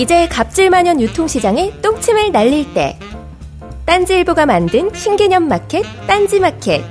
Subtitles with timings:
[0.00, 2.98] 이제 갑질만연 유통시장에 똥침을 날릴 때.
[3.84, 6.82] 딴지일보가 만든 신개념 마켓, 딴지마켓.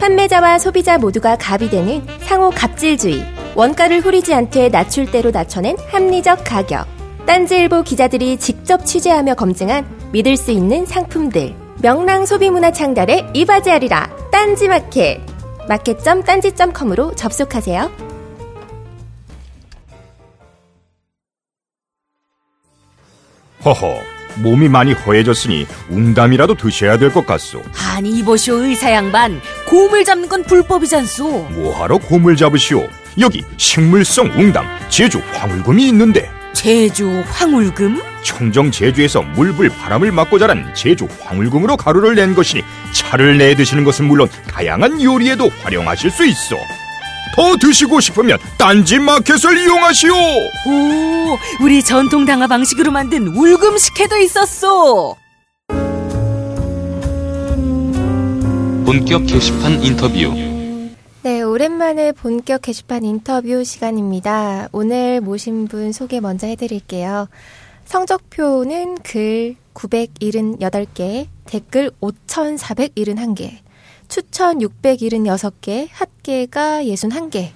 [0.00, 3.22] 판매자와 소비자 모두가 갑이 되는 상호 갑질주의.
[3.54, 6.88] 원가를 후리지 않게 낮출대로 낮춰낸 합리적 가격.
[7.24, 11.54] 딴지일보 기자들이 직접 취재하며 검증한 믿을 수 있는 상품들.
[11.82, 14.10] 명랑 소비문화 창달에 이바지하리라.
[14.32, 15.20] 딴지마켓.
[15.68, 18.07] 마켓.딴지.com으로 접속하세요.
[23.64, 24.02] 허허,
[24.36, 27.62] 몸이 많이 허해졌으니 웅담이라도 드셔야 될 것 같소.
[27.94, 31.28] 아니 이보시오 의사 양반 곰을 잡는 건 불법이잖소.
[31.50, 32.86] 뭐하러 곰을 잡으시오?
[33.18, 38.00] 여기 식물성 웅담 제주 황울금이 있는데 제주 황울금?
[38.22, 44.06] 청정 제주에서 물불 바람을 맞고 자란 제주 황울금으로 가루를 낸 것이니 차를 내 드시는 것은
[44.06, 46.56] 물론 다양한 요리에도 활용하실 수 있어.
[47.34, 50.14] 더 드시고 싶으면 딴지 마켓을 이용하시오.
[50.14, 55.16] 오 우리 전통 당화 방식으로 만든 울금 식혜도 있었소.
[58.84, 60.32] 본격 게시판 인터뷰
[61.22, 64.68] 네, 오랜만에 본격 게시판 인터뷰 시간입니다.
[64.72, 67.28] 오늘 모신 분 소개 먼저 해드릴게요.
[67.84, 73.58] 성적표는 글 978개, 댓글 5471개,
[74.08, 77.50] 추천 676개, 합계가 61개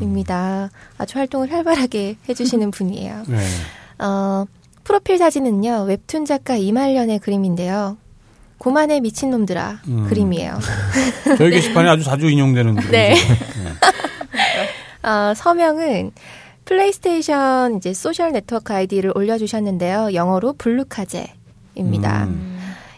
[0.00, 0.70] 입니다.
[0.96, 3.24] 아주 활동을 활발하게 해주시는 분이에요.
[3.26, 3.46] 네.
[3.98, 4.46] 어,
[4.82, 7.96] 프로필 사진은요, 웹툰 작가 이말년의 그림인데요.
[8.58, 10.06] 고만해 미친놈들아 음.
[10.08, 10.58] 그림이에요.
[11.36, 13.14] 저희 게시판에 아주 자주 인용되는 네.
[13.14, 13.34] 그림이죠.
[15.08, 16.12] 어, 서명은
[16.64, 20.14] 플레이스테이션 이제 소셜 네트워크 아이디를 올려주셨는데요.
[20.14, 22.24] 영어로 블루카제입니다.
[22.24, 22.53] 음.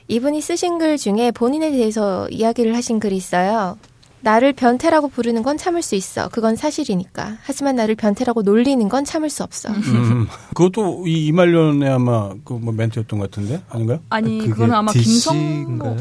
[0.08, 3.76] 이분이 쓰신 글 중에 본인에 대해서 이야기를 하신 글이 있어요.
[4.20, 6.28] 나를 변태라고 부르는 건 참을 수 있어.
[6.30, 7.36] 그건 사실이니까.
[7.42, 9.68] 하지만 나를 변태라고 놀리는 건 참을 수 없어.
[9.70, 10.26] 음.
[10.54, 14.00] 그것도 이 이말년의 아마 그 뭐 멘트였던 것 같은데 아닌가요?
[14.10, 15.96] 아니 그거는 아마 김성모?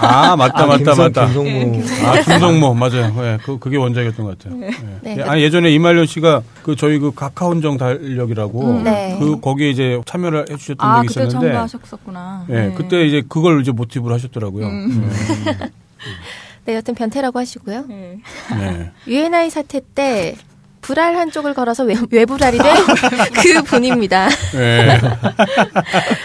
[0.00, 1.26] 아 맞다 맞다 김성, 맞다.
[1.26, 1.82] 김성모.
[2.06, 3.14] 아 김성모 맞아요.
[3.24, 4.60] 예, 그 그게 원작이었던 것 같아요.
[4.62, 4.70] 예.
[5.02, 5.16] 네.
[5.18, 8.84] 예, 아니 예전에 이말년 씨가 그 저희 그 카카온정 달력이라고 음.
[8.84, 9.16] 네.
[9.18, 12.46] 그 거기에 이제 참여를 해주셨던 아 적이 그때 있었는데 참가하셨었구나.
[12.50, 12.74] 예, 네.
[12.74, 14.66] 그때 이제 그걸 이제 모티브로 하셨더라고요.
[14.66, 15.10] 음.
[16.66, 17.84] 네, 여튼 변태라고 하시고요.
[17.88, 18.18] 네.
[18.52, 18.56] 예.
[18.56, 18.90] 네.
[19.06, 20.36] 유엔아이 사태 때
[20.80, 22.74] 불알 한쪽을 걸어서 외, 외불알이 된
[23.34, 24.28] 그 분입니다.
[24.54, 25.00] 예.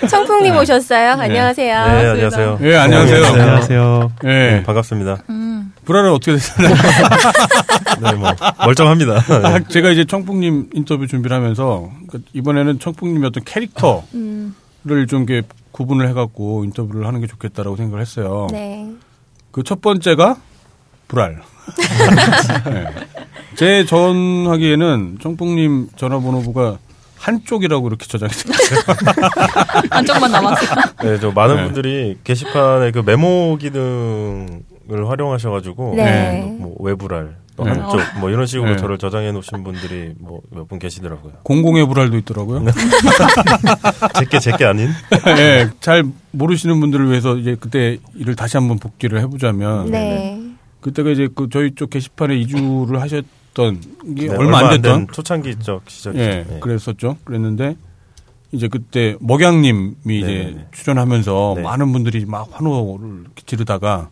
[0.09, 1.11] 청풍님 오셨어요.
[1.11, 1.85] 안녕하세요.
[1.85, 2.59] 네, 안녕하세요.
[2.61, 3.25] 예, 안녕하세요.
[3.25, 4.11] 안녕하세요.
[4.23, 4.27] 예.
[4.27, 5.23] 네, 반갑습니다.
[5.29, 5.73] 음.
[5.85, 6.75] 불안은 어떻게 되셨나요?
[8.01, 8.31] 네, 뭐
[8.65, 9.23] 멀쩡합니다.
[9.43, 9.65] 아, 네.
[9.69, 14.55] 제가 이제 청풍님 인터뷰 준비를 하면서 그 이번에는 청풍님의 어떤 캐릭터를 음.
[15.09, 18.47] 좀 이렇게 구분을 해갖고 인터뷰를 하는 게 좋겠다라고 생각을 했어요.
[18.51, 18.89] 네.
[19.51, 20.35] 그 첫 번째가
[21.09, 21.41] 불알.
[22.65, 22.85] 네.
[23.55, 26.77] 제 전화기에는 청풍님 전화번호부가
[27.17, 28.81] 한쪽이라고 이렇게 저장이 됐어요.
[29.89, 30.65] 안쪽만 남았어.
[31.03, 31.63] 네, 저 많은 네.
[31.65, 36.41] 분들이 게시판에 그 메모 기능을 활용하셔가지고 네.
[36.59, 37.71] 뭐 외부랄, 또 네.
[37.71, 38.77] 한쪽 뭐 이런 식으로 네.
[38.77, 41.33] 저를 저장해 놓으신 분들이 뭐 몇 분 계시더라고요.
[41.43, 42.65] 공공의 불알도 있더라고요.
[44.19, 44.89] 제게 제게 아닌.
[45.23, 50.41] 네, 잘 모르시는 분들을 위해서 이제 그때 일을 다시 한번 복귀를 해보자면 네.
[50.81, 55.07] 그때가 이제 그 저희 쪽 게시판에 이주를 하셨 던 이게 네, 얼마 안 됐던 된
[55.13, 56.23] 초창기 적 시절이죠.
[56.23, 56.59] 예, 네.
[56.59, 57.17] 그랬었죠.
[57.23, 57.75] 그랬는데
[58.51, 60.67] 이제 그때 먹양님이 이제 네네네.
[60.71, 61.61] 출연하면서 네.
[61.61, 64.09] 많은 분들이 막 환호를 지르다가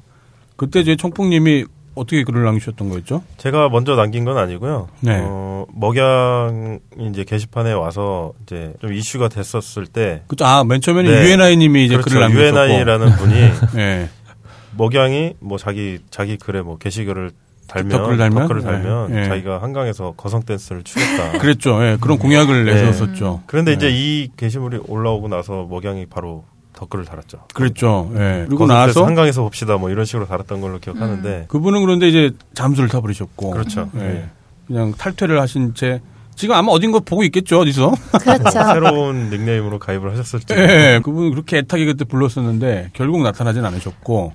[0.56, 3.22] 그때 이제 청풍님이 어떻게 글을 남기셨던 거였죠?
[3.38, 4.88] 제가 먼저 남긴 건 아니고요.
[5.02, 5.20] 네.
[5.24, 10.46] 어, 먹양이 이제 게시판에 와서 이제 좀 이슈가 됐었을 때 그죠?
[10.46, 11.32] 아, 맨 처음에는 네.
[11.32, 12.10] UNI님이 이제 그렇죠.
[12.10, 12.60] 글을 남기셨고.
[12.60, 13.36] UNI라는 분이
[13.78, 14.10] 예.
[14.78, 17.32] 먹양이 뭐 자기 자기 글에 뭐 게시글을
[17.72, 18.40] 달면 댓글을 달면?
[18.44, 19.26] 댓글을 달면 네.
[19.26, 21.38] 자기가 한강에서 거성 댄스를 추겠다.
[21.40, 21.84] 그랬죠.
[21.84, 21.98] 예.
[22.00, 22.74] 그런 공약을 네.
[22.74, 23.44] 내세웠었죠.
[23.46, 23.78] 그런데 네.
[23.78, 26.44] 이제 이 게시물이 올라오고 나서 먹양이 바로
[26.78, 27.46] 댓글을 달았죠.
[27.54, 28.12] 그랬죠.
[28.16, 28.46] 예.
[28.48, 33.52] 그리고 나서 한강에서 봅시다 뭐 이런 식으로 달았던 걸로 기억하는데 그분은 그런데 이제 잠수를 타버리셨고.
[33.52, 33.90] 그렇죠.
[33.96, 34.00] 예.
[34.00, 34.30] 네.
[34.68, 36.02] 그냥 탈퇴를 하신 채
[36.36, 37.60] 지금 아마 어딘가 보고 있겠죠.
[37.60, 37.94] 어디서?
[38.20, 38.50] 그렇죠.
[38.74, 40.54] 새로운 닉네임으로 가입을 하셨을지.
[40.56, 44.34] 예, 그분 그렇게 애타게 그때 불렀었는데 결국 나타나진 않으셨고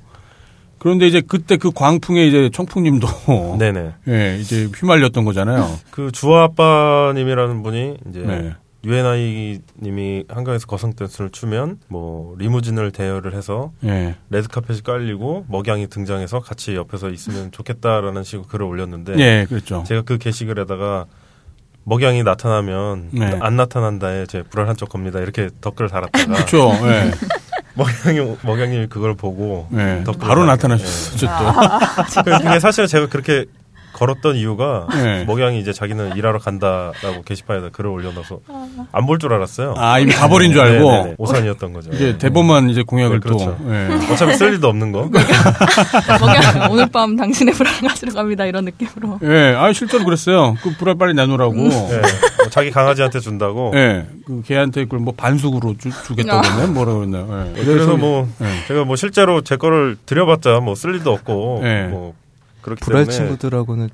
[0.78, 3.08] 그런데 이제 그때 그 광풍에 이제 청풍님도
[3.58, 3.94] 네네.
[4.08, 5.78] 예, 이제 휘말렸던 거잖아요.
[5.90, 8.55] 그 주아 아빠님이라는 분이 이제 네.
[8.84, 14.14] 유엔아이 님이 한강에서 거성 댄스를 추면 뭐 리무진을 대여를 해서 예.
[14.31, 19.82] 레드 카펫이 깔리고 먹양이 등장해서 같이 옆에서 있으면 좋겠다라는 식으로 글을 올렸는데 예, 그렇죠.
[19.84, 21.06] 제가 그 게시글에다가
[21.82, 23.38] 먹양이 나타나면 네.
[23.40, 26.70] 안 나타난다에 제 불알 한쪽 겁니다 이렇게 댓글을 달았다가 그렇죠.
[26.87, 27.11] 예.
[27.76, 30.02] 먹양이 먹양님이 그걸 보고 예.
[30.05, 32.23] 댓글을 바로 달- 나타나셨죠 또.
[32.25, 33.44] 그- 그게 사실 제가 그렇게
[33.96, 35.25] 걸었던 이유가 네.
[35.25, 38.40] 먹양이 이제 자기는 일하러 간다라고 게시판에다 글을 올려놔서
[38.93, 39.75] 안 볼 줄 알았어요.
[39.78, 41.14] 아 이미 가버린 줄 알고 네네네.
[41.19, 41.90] 오산이었던 거죠.
[41.93, 43.56] 이제 대본만 이제 공약을 네, 그렇죠.
[43.58, 43.75] 또.
[43.75, 43.88] 예.
[44.12, 45.08] 어차피 쓸 일도 없는 거.
[46.20, 49.19] 먹양 오늘 밤 당신의 불안을 가지러 갑니다 이런 느낌으로.
[49.22, 50.54] 예, 아 실제로 그랬어요.
[50.62, 51.54] 그 불알 빨리 내놓으라고.
[51.54, 51.69] 네.
[51.69, 53.72] 뭐 자기 강아지한테 준다고.
[53.75, 56.69] 예, 그 걔한테 그걸 뭐 반숙으로 주, 주겠다고 했나요?
[56.69, 57.52] 뭐라 그랬나요?
[57.56, 57.64] 예.
[57.64, 58.46] 그래서 뭐 예.
[58.69, 61.84] 제가 뭐 실제로 제 거를 드려봤자 뭐 쓸 일도 없고 네.
[61.87, 62.12] 뭐
[62.66, 63.88] 그렇기 불알 때문에 친구들하고는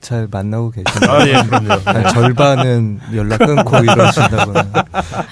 [0.00, 1.10] 잘 만나고 계시나요?
[1.10, 1.68] 아 예 그럼요.
[1.84, 4.72] 한 절반은 연락 끊고 이러신다거나.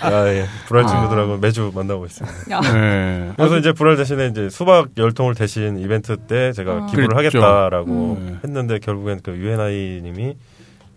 [0.00, 0.46] 아 예.
[0.66, 0.88] 불알 아.
[0.88, 2.36] 친구들하고 매주 만나고 있습니다.
[2.50, 2.60] 야.
[2.74, 3.32] 예.
[3.36, 6.86] 그래서 이제 불알 대신에 이제 수박 열통을 대신 이벤트 때 제가 아.
[6.86, 7.38] 기부를 그랬죠.
[7.42, 7.90] 하겠다라고
[8.20, 8.40] 음.
[8.44, 10.36] 했는데 결국엔 그 유엔아이님이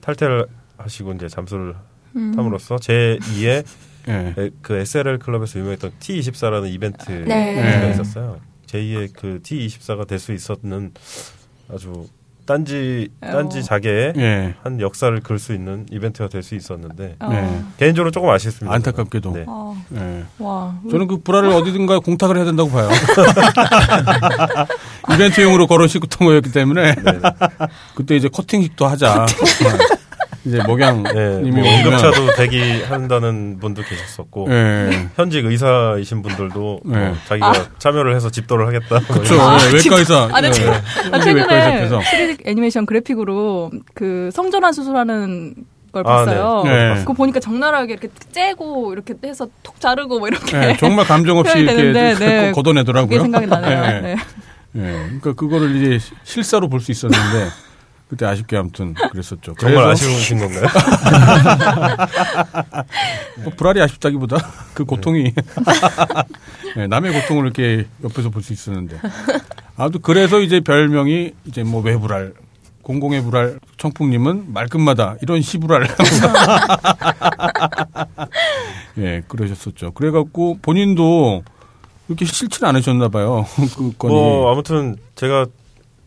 [0.01, 0.45] 탈퇴를
[0.77, 1.75] 하시고 이제 잠수를
[2.15, 2.33] 음.
[2.35, 3.63] 함으로써 제 2의
[4.07, 4.49] 예.
[4.61, 7.89] 그 SLL 클럽에서 유명했던 T24라는 이벤트가 네.
[7.91, 8.37] 있었어요.
[8.67, 10.91] 제2의 그 T24가 될 수 있었는
[11.73, 12.05] 아주
[12.45, 13.61] 딴지 딴지 어.
[13.63, 14.53] 자계의 예.
[14.61, 17.29] 한 역사를 그을 수 있는 이벤트가 될 수 있었는데 어.
[17.29, 17.63] 네.
[17.77, 18.75] 개인적으로 조금 아쉽습니다.
[18.75, 19.31] 안타깝게도.
[19.33, 19.45] 네.
[19.47, 19.75] 어.
[19.95, 20.23] 예.
[20.37, 20.77] 와.
[20.91, 22.87] 저는 그 불알을 어디든가 공탁을 해야 된다고 봐요.
[25.13, 27.19] 이벤트용으로 걸어싣던 거였기 때문에 네.
[27.95, 29.25] 그때 이제 커팅식도 하자.
[30.45, 35.09] 이제 목양님이 네, 뭐 응급차도 대기한다는 분도 계셨었고 예.
[35.15, 36.97] 현직 의사이신 분들도 네.
[36.97, 38.99] 뭐 자기가 참여를 해서 집도를 하겠다.
[39.07, 39.35] 뭐 그렇죠.
[39.35, 40.29] 예, 외과 의사.
[40.31, 40.49] 아, 네.
[40.49, 41.11] 예.
[41.11, 41.99] 아, 최근에 의사께서.
[41.99, 45.55] 3D 애니메이션 그래픽으로 그 성전환 수술하는
[45.91, 46.61] 걸 아, 봤어요.
[46.65, 46.93] 네.
[46.93, 46.99] 네.
[46.99, 51.57] 그거 보니까 적나라하게 이렇게 째고 이렇게 해서 톡 자르고 뭐 이렇게 예, 정말 감정 없이
[51.57, 52.51] 이렇게 되는데, 네.
[52.51, 53.07] 걷어내더라고요.
[53.09, 53.83] 그게 생각이 나네요.
[53.83, 54.01] 예.
[54.01, 54.15] 네.
[54.75, 57.47] 예, 그러니까 그거를 이제 실사로 볼 수 있었는데
[58.09, 59.55] 그때 아쉽게 아무튼 그랬었죠.
[59.59, 60.63] 정말 아쉬우신 건가요?
[63.43, 64.37] 뭐 불알이 아쉽다기보다
[64.73, 65.33] 그 고통이
[66.77, 68.99] 예, 남의 고통을 이렇게 옆에서 볼 수 있었는데
[69.75, 72.33] 아무튼 그래서 이제 별명이 이제 뭐 외불알
[72.83, 75.87] 공공의 불알 청풍님은 말끝마다 이런 시불알
[78.99, 79.91] 예 그러셨었죠.
[79.93, 81.43] 그래갖고 본인도
[82.07, 83.47] 이렇게 싫지는 않으셨나 봐요.
[83.75, 85.47] 그 건이 뭐 아무튼 제가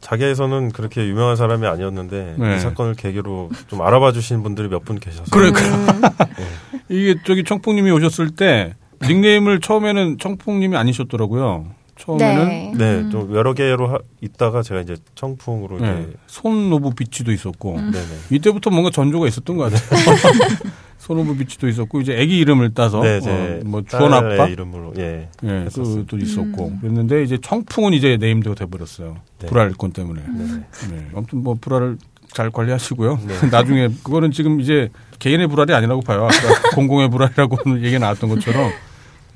[0.01, 2.57] 자기에서는 그렇게 유명한 사람이 아니었는데 네.
[2.57, 5.61] 이 사건을 계기로 좀 알아봐 주신 분들이 몇 분 계셔서 그러니까
[6.89, 11.67] 이게 저기 청풍님이 오셨을 때 닉네임을 처음에는 청풍님이 아니셨더라고요.
[11.99, 13.03] 처음에는 네.
[13.03, 17.99] 네, 좀 여러 개로 하- 있다가 제가 이제 청풍으로 네, 이제 손노부 비치도 있었고 네네.
[18.31, 19.99] 이때부터 뭔가 전조가 있었던 것 같아요.
[20.99, 25.29] son of bitch도 있었고 이제 아기 이름을 따서 네, 어, 제뭐 주원 아빠 이름으로 예.
[25.45, 26.05] 예, 했었어요.
[26.05, 29.17] 그것도 있었고 그랬는데 이제 청풍은 이제 named가 돼버렸어요.
[29.41, 29.47] 네.
[29.47, 30.23] 불알 건 때문에.
[30.27, 30.45] 네.
[30.91, 31.07] 네.
[31.15, 31.99] 아무튼 뭐 불알을
[32.33, 33.21] 잘 관리하시고요.
[33.27, 33.47] 네.
[33.51, 36.25] 나중에 그거는 지금 이제 개인의 불알이 아니라고 봐요.
[36.25, 38.71] 아까 공공의 불알이라고 얘기가 나왔던 것처럼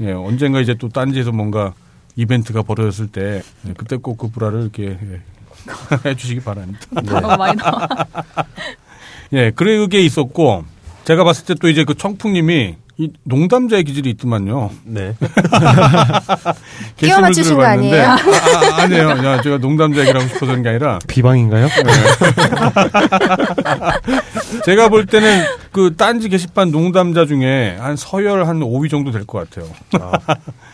[0.01, 1.75] 예, 언젠가 이제 또 딴지에서 뭔가
[2.17, 5.21] 이벤트가 벌어졌을 때 예, 그때 꼭 그 불알을 이렇게 예,
[6.11, 6.81] 해주시기 바랍니다.
[6.95, 7.89] 어, 많이 나와.
[9.33, 10.65] 예, 그게 있었고
[11.05, 14.71] 제가 봤을 때 또 이제 그 청풍님이 이 농담자의 기질이 있더만요.
[14.85, 15.15] 네.
[16.99, 18.07] 끼워 맞추신 거 봤는데 아니에요?
[18.07, 19.09] 아, 아, 아니에요.
[19.25, 21.69] 야, 제가 농담자 얘기를 하고 싶어서 그런 게 아니라 비방인가요?
[24.65, 29.49] 제가 볼 때는 그 딴지 게시판 농담자 중에 한 서열 한 5위 정도 될 것
[29.51, 29.71] 같아요.
[29.95, 30.13] 아,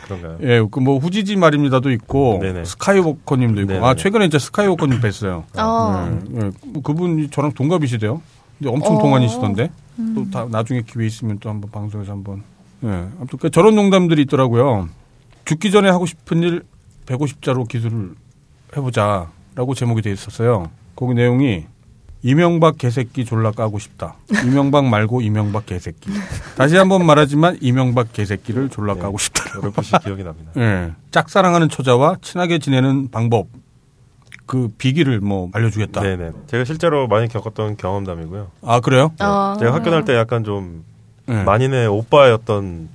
[0.07, 0.39] 그런가요?
[0.43, 2.65] 예, 그 뭐 후지지 말입니다도 있고 네네.
[2.65, 3.87] 스카이워커님도 있고 네네네.
[3.87, 5.45] 아 최근에 이제 스카이워커님 뵀어요.
[5.57, 6.19] 어.
[6.35, 6.51] 예, 예.
[6.67, 8.21] 뭐 그분이 저랑 동갑이시대요.
[8.59, 9.03] 근데 엄청 어.
[9.03, 9.71] 동안이시던데.
[10.15, 12.43] 또다 나중에 기회 있으면 또 한번 방송에서 한번.
[12.85, 12.89] 예.
[13.19, 14.89] 아무튼 그 저런 농담들이 있더라고요.
[15.45, 16.63] 죽기 전에 하고 싶은 일
[17.07, 18.15] 150자로 기술을
[18.77, 20.71] 해보자라고 제목이 돼 있었어요.
[20.95, 21.65] 거기 내용이
[22.23, 24.17] 이명박 개새끼 졸라 까고 싶다.
[24.45, 26.11] 이명박 말고 이명박 개새끼.
[26.57, 29.01] 다시 한번 말하지만 이명박 개새끼를 졸라 네.
[29.01, 29.59] 까고 싶다.
[29.59, 30.53] 어렴풋이 기억이 납니다.
[30.57, 30.93] 예.
[31.11, 33.47] 짝사랑하는 처자와 친하게 지내는 방법.
[34.49, 36.01] 그 비기를 뭐 알려주겠다.
[36.01, 36.31] 네네.
[36.47, 38.49] 제가 실제로 많이 겪었던 경험담이고요.
[38.65, 39.13] 아 그래요?
[39.21, 39.55] 어.
[39.61, 40.85] 제가 학교 다닐 때 약간 좀
[41.29, 41.35] 예.
[41.45, 42.89] 만인의 오빠였던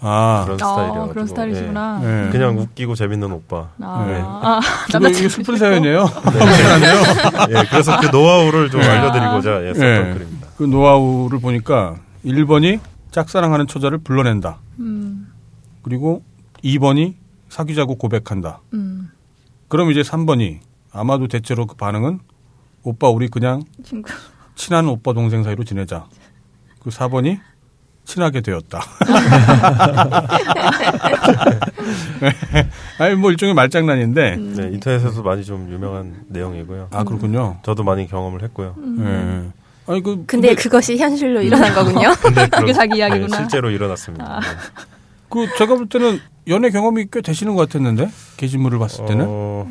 [0.00, 0.42] 아.
[0.44, 2.00] 그런 어, 스타일이어가지고 그런 스타일이시구나.
[2.02, 2.26] 예.
[2.26, 2.30] 예.
[2.30, 3.68] 그냥 웃기고 재밌는 오빠.
[3.82, 4.22] 아, 네.
[4.24, 4.60] 아,
[4.90, 6.06] 남자친구 이거 슬픈 사연이에요.
[7.50, 8.88] 예, 그래서 그 노하우를 좀 네.
[8.88, 10.12] 알려드리고자 예, 썼던 예.
[10.14, 10.48] 글입니다.
[10.56, 14.56] 그 노하우를 보니까 1번이 짝사랑하는 처자를 불러낸다.
[14.78, 15.30] 음,
[15.82, 16.22] 그리고
[16.64, 17.14] 2번이
[17.50, 18.60] 사귀자고 고백한다.
[18.72, 19.10] 음,
[19.68, 20.60] 그럼 이제 3번이
[20.96, 22.20] 아마도 대체로 그 반응은
[22.82, 24.10] 오빠 우리 그냥 친구.
[24.54, 26.06] 친한 오빠 동생 사이로 지내자.
[26.80, 27.38] 그 4번이
[28.04, 28.80] 친하게 되었다.
[32.98, 34.54] 아니 뭐 일종의 말장난인데 음.
[34.56, 36.88] 네, 인터넷에서 많이 좀 유명한 내용이고요.
[36.92, 37.58] 아 그렇군요.
[37.62, 38.74] 저도 많이 경험을 했고요.
[38.78, 39.52] 음.
[39.52, 39.92] 예.
[39.92, 42.12] 아니 그 근데 그것이 현실로 일어난 거군요.
[42.22, 43.36] 근데 그게 자기 이야기구나.
[43.36, 44.40] 네, 실제로 일어났습니다.
[44.40, 44.46] 네.
[45.28, 49.66] 그 제가 볼 때는 연애 경험이 꽤 되시는 것 같았는데 게시물을 봤을 때는 어,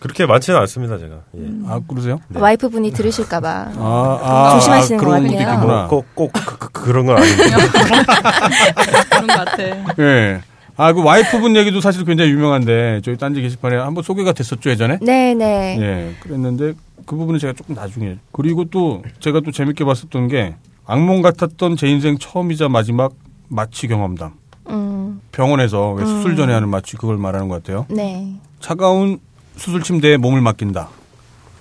[0.00, 1.16] 그렇게 많지는 않습니다, 제가.
[1.36, 1.46] 예.
[1.66, 2.20] 아 그러세요?
[2.28, 2.40] 네.
[2.40, 3.72] 와이프분이 들으실까봐.
[3.76, 5.54] 아, 아 조심하시는 아, 것 그런 것도 같아요.
[5.54, 5.86] 있구나.
[5.86, 7.44] 뭐꼭꼭 그, 그, 런건 아닌데.
[9.10, 9.62] 그런 것 같아.
[10.02, 10.40] 예.
[10.76, 14.98] 아, 그 와이프분 얘기도 사실 굉장히 유명한데 저희 딴지 게시판에 한번 소개가 됐었죠 예전에.
[15.02, 15.76] 네네.
[15.78, 16.72] 예, 그랬는데
[17.04, 18.16] 그 부분은 제가 조금 나중에.
[18.32, 20.54] 그리고 또 제가 또 재밌게 봤었던 게
[20.86, 23.12] 악몽 같았던 제 인생 처음이자 마지막
[23.48, 24.32] 마취 경험담.
[24.70, 27.84] 음, 병원에서 왜 수술 전에 하는 마취 그걸 말하는 것 같아요.
[27.90, 28.36] 네.
[28.60, 29.18] 차가운
[29.60, 30.88] 수술 침대에 몸을 맡긴다.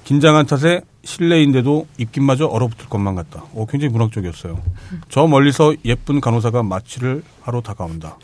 [0.05, 3.43] 긴장한 탓에 실내인데도 입김마저 얼어붙을 것만 같다.
[3.53, 4.57] 오, 굉장히 문학적이었어요.
[5.09, 8.17] 저 멀리서 예쁜 간호사가 마취를 하러 다가온다.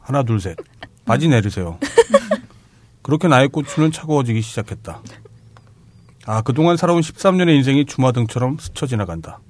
[0.00, 0.56] 하나, 둘, 셋.
[1.04, 1.78] 바지 내리세요.
[3.02, 5.02] 그렇게 나의 고추는 차가워지기 시작했다.
[6.24, 9.40] 아, 그동안 살아온 13년의 인생이 주마등처럼 스쳐 지나간다.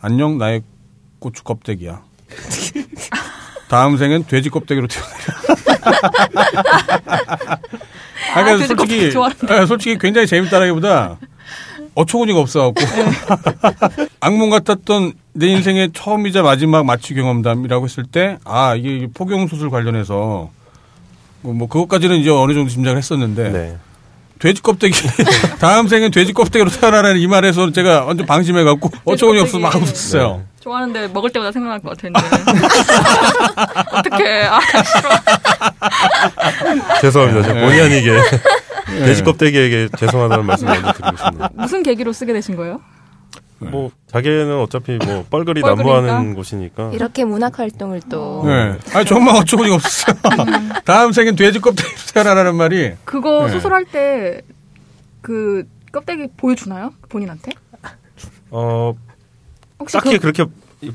[0.00, 0.62] 안녕, 나의
[1.18, 2.00] 고추 껍데기야.
[3.68, 5.10] 다음 생엔 돼지 껍데기로 태어나.
[8.40, 9.52] 아, 그러니까 돼지 솔직히.
[9.52, 11.18] 아, 솔직히 굉장히 재밌다라기보다
[11.94, 12.80] 어처구니가 없어갖고
[14.20, 20.50] 악몽 같았던 내 인생의 처음이자 마지막 마취 경험담이라고 했을 때 아 이게 포경 수술 관련해서
[21.42, 23.76] 뭐, 뭐 그것까지는 이제 어느 정도 짐작을 했었는데 네.
[24.38, 24.94] 돼지 껍데기
[25.60, 29.74] 다음 생엔 돼지 껍데기로 태어나라는 이 말에서 제가 완전 방심해 갖고 어처구니 없어 막.
[29.74, 30.42] 웃었어요.
[30.60, 32.18] 좋아하는데 먹을 때마다 생각날 것 같은데.
[33.92, 34.42] 어떡해.
[34.46, 35.10] 아, 싫어.
[37.00, 37.42] 죄송합니다.
[37.46, 37.60] 제가 네.
[37.64, 38.20] 본의 아니게
[39.04, 41.48] 돼지 껍데기에게 죄송하다는 말씀 먼저 드리고 싶네요.
[41.54, 42.80] 무슨 계기로 쓰게 되신 거예요?
[43.58, 45.74] 뭐 자기는 어차피 뭐 뻘거리니까?
[45.74, 48.42] 난무하는 곳이니까 이렇게 문학 활동을 또.
[48.44, 48.76] 네.
[48.92, 50.16] 아니 정말 어처구니가 없었어요.
[50.84, 53.52] 다음 생엔 돼지 껍데기로 태어나라는 말이 그거 네.
[53.52, 54.42] 수술할 때
[55.22, 56.92] 그 껍데기 보여주나요?
[57.08, 57.50] 본인한테?
[58.50, 58.94] 어
[59.80, 60.32] 혹시 딱히 그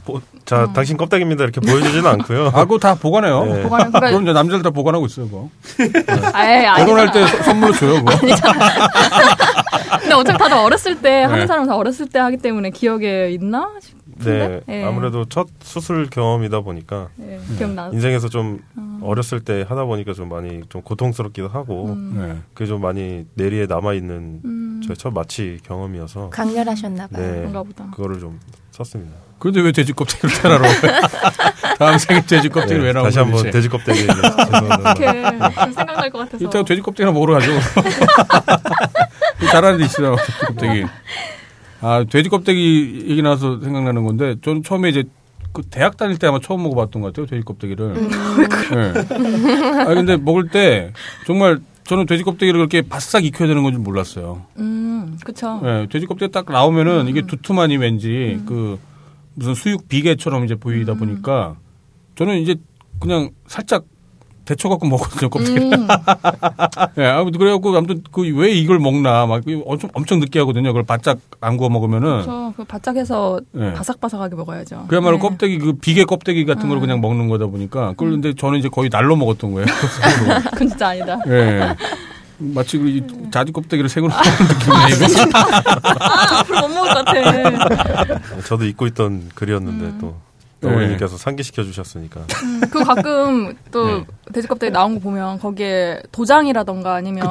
[0.05, 0.73] 보- 자 음.
[0.73, 2.47] 당신 껍데기입니다 이렇게 보여주지는 않고요.
[2.53, 3.45] 아 그거 다 보관해요.
[3.45, 3.63] 네.
[3.63, 5.27] 보관을 그럼 그러니까 이제 남자들 다 보관하고 있어요.
[5.27, 5.49] 그거.
[6.33, 8.03] 아예 아니 결혼할 때 서- 선물로 줘요.
[8.03, 8.11] 그거.
[10.01, 11.23] 근데 어차피 다들 어렸을 때 네.
[11.23, 14.83] 하는 사람은 다 어렸을 때 하기 때문에 기억에 있나 네, 싶은데 예.
[14.83, 17.89] 아무래도 첫 수술 경험이다 보니까 예, 기억나.
[17.93, 18.59] 인생에서 좀
[19.01, 22.13] 어렸을 때 하다 보니까 좀 많이 좀 고통스럽기도 하고 음.
[22.17, 22.37] 네.
[22.53, 24.81] 그게 좀 많이 뇌리에 남아 있는 음.
[24.85, 27.25] 저의 첫 마취 경험이어서 강렬하셨나봐요.
[27.31, 27.85] 네 그런가 보다.
[27.91, 28.39] 그거를 좀
[28.71, 29.13] 썼습니다.
[29.41, 30.63] 그런데 왜 돼지 껍데기로 태어나러
[31.79, 33.49] 다음 생에 돼지 껍데기를 네, 왜 나오는 다시 한번?
[33.49, 34.01] 돼지 껍데기.
[34.03, 36.45] 이렇게 생각날 것 같아서.
[36.45, 37.51] 이따가 돼지 껍데기나 먹으러 가죠.
[39.51, 40.15] 잘하는 데 있어요.
[40.15, 40.85] 돼지 껍데기.
[41.81, 45.05] 아, 돼지 껍데기 얘기 나와서 생각나는 건데, 저는 처음에 이제
[45.53, 47.25] 그 대학 다닐 때 아마 처음 먹어봤던 것 같아요.
[47.25, 47.93] 돼지 껍데기를.
[47.95, 48.93] 네.
[49.81, 50.93] 아, 근데 먹을 때
[51.25, 54.43] 정말 저는 돼지 껍데기를 그렇게 바싹 익혀야 되는 건 줄 몰랐어요.
[54.59, 55.59] 음, 그쵸.
[55.63, 58.77] 네, 돼지 껍데기 딱 나오면은 이게 두툼하니 왠지 그
[59.33, 61.55] 무슨 수육 비계처럼 이제 보이다 보니까
[62.15, 62.55] 저는 이제
[62.99, 63.85] 그냥 살짝
[64.43, 65.73] 데쳐갖고 먹거든요, 껍데기를.
[65.73, 65.87] 음,
[66.97, 70.69] 예, 아무튼 그래갖고 아무튼 그 왜 이걸 먹나 막 엄청 엄청 느끼하거든요.
[70.69, 72.25] 그걸 바짝 안 구워 먹으면은.
[72.57, 73.71] 그 바짝해서 네.
[73.73, 74.85] 바삭바삭하게 먹어야죠.
[74.87, 75.21] 그야말로 네.
[75.21, 76.81] 껍데기 그 비계 껍데기 같은 걸 음.
[76.81, 79.67] 그냥 먹는 거다 보니까 그걸 근데 저는 이제 거의 날로 먹었던 거예요.
[80.51, 81.17] 그건 진짜 아니다.
[81.27, 81.75] 예.
[82.41, 85.37] 마치 그이 자지 껍데기를 생으로 먹는 느낌이네 이거.
[85.99, 88.41] 아, 앞으로 못 먹을 것 같아.
[88.47, 89.97] 저도 잊고 있던 글이었는데 음.
[90.01, 90.15] 또
[90.61, 90.69] 네.
[90.69, 92.21] 어머님께서 상기시켜 주셨으니까
[92.69, 94.05] 그 가끔 또 네.
[94.31, 97.27] 돼지 껍데기 나온 거 보면 거기에 도장이라던가 아니면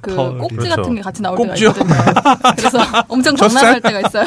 [0.00, 0.38] 그 털이.
[0.38, 0.76] 꼭지 그렇죠.
[0.76, 1.72] 같은 게 같이 나올 꼭지요?
[1.74, 2.54] 때가 있거든요.
[2.56, 4.24] 그래서 엄청 장난할 때가 있어요.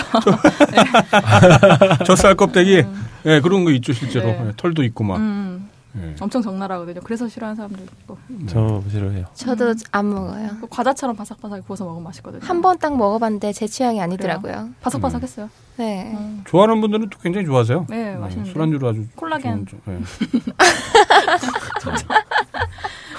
[2.05, 2.83] 젖살 껍데기.
[3.25, 4.25] 예, 그런 거 있죠 실제로.
[4.27, 4.43] 네.
[4.47, 5.17] 예, 털도 있고 막.
[5.17, 6.15] 음, 예.
[6.19, 7.01] 엄청 적나라하거든요.
[7.03, 8.17] 그래서 싫어하는 사람도 있고.
[8.47, 9.25] 저 싫어해요.
[9.35, 10.49] 저도 안 먹어요.
[10.61, 12.41] 그 과자처럼 바삭바삭 구워서 먹으면 맛있거든요.
[12.43, 14.69] 한 번 딱 먹어봤는데 제 취향이 아니더라고요.
[14.81, 15.49] 바삭바삭했어요.
[15.77, 16.11] 네.
[16.17, 16.43] 음.
[16.47, 17.85] 좋아하는 분들은 또 굉장히 좋아하세요.
[17.89, 18.51] 네, 맛있는데.
[18.51, 19.65] 술안주로 아주 콜라겐.
[19.67, 19.93] 좋은 점.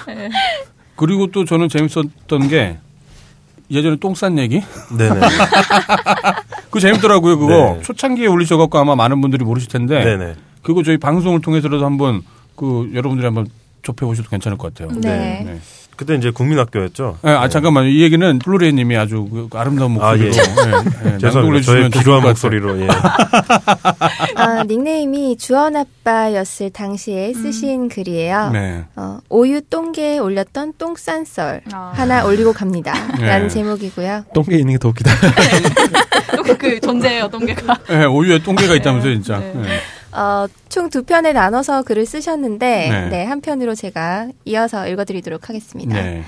[0.07, 0.13] 예.
[0.13, 0.29] 네.
[0.95, 2.77] 그리고 또 저는 재밌었던 게
[3.71, 4.61] 예전에 똥 싼 얘기?
[4.97, 5.19] 네네.
[6.65, 7.51] 그거 재밌더라고요, 그거.
[7.75, 7.81] 네.
[7.81, 10.03] 초창기에 올리셔갖고 아마 많은 분들이 모르실 텐데.
[10.03, 10.35] 네네.
[10.61, 12.21] 그거 저희 방송을 통해서라도 한번
[12.55, 13.47] 그 여러분들이 한번
[13.83, 14.97] 접해보셔도 괜찮을 것 같아요.
[14.99, 15.43] 네.
[15.45, 15.59] 네.
[15.95, 17.19] 그때 이제 국민학교였죠.
[17.21, 17.87] 네, 아, 잠깐만요.
[17.87, 20.27] 이 얘기는 플루레이 님이 아주 그 아름다운 목소리로.
[20.27, 20.71] 아, 예.
[21.03, 21.65] 네, 네, 죄송합니다.
[21.65, 22.31] 저의 비루한 것 같아요.
[22.31, 22.87] 목소리로 예.
[24.35, 28.49] 아, 닉네임이 주원 아빠였을 당시에 쓰신 글이에요.
[28.51, 28.83] 네.
[28.97, 31.93] 어, 오유 똥개에 올렸던 똥싼 썰 아.
[31.95, 32.93] 하나 올리고 갑니다.
[33.17, 33.27] 네.
[33.27, 34.25] 라는 제목이고요.
[34.33, 35.11] 똥개 있는 게 더 웃기다.
[36.35, 37.77] 또그 존재예요, 동계가.
[37.87, 39.39] 네, 오유에 똥개가 있다면서요, 진짜.
[39.39, 39.79] 네.
[40.15, 40.19] 네.
[40.21, 43.09] 어, 총 두 편에 나눠서 글을 쓰셨는데, 네.
[43.09, 43.25] 네.
[43.25, 45.95] 한 편으로 제가 이어서 읽어드리도록 하겠습니다.
[46.01, 46.23] 네.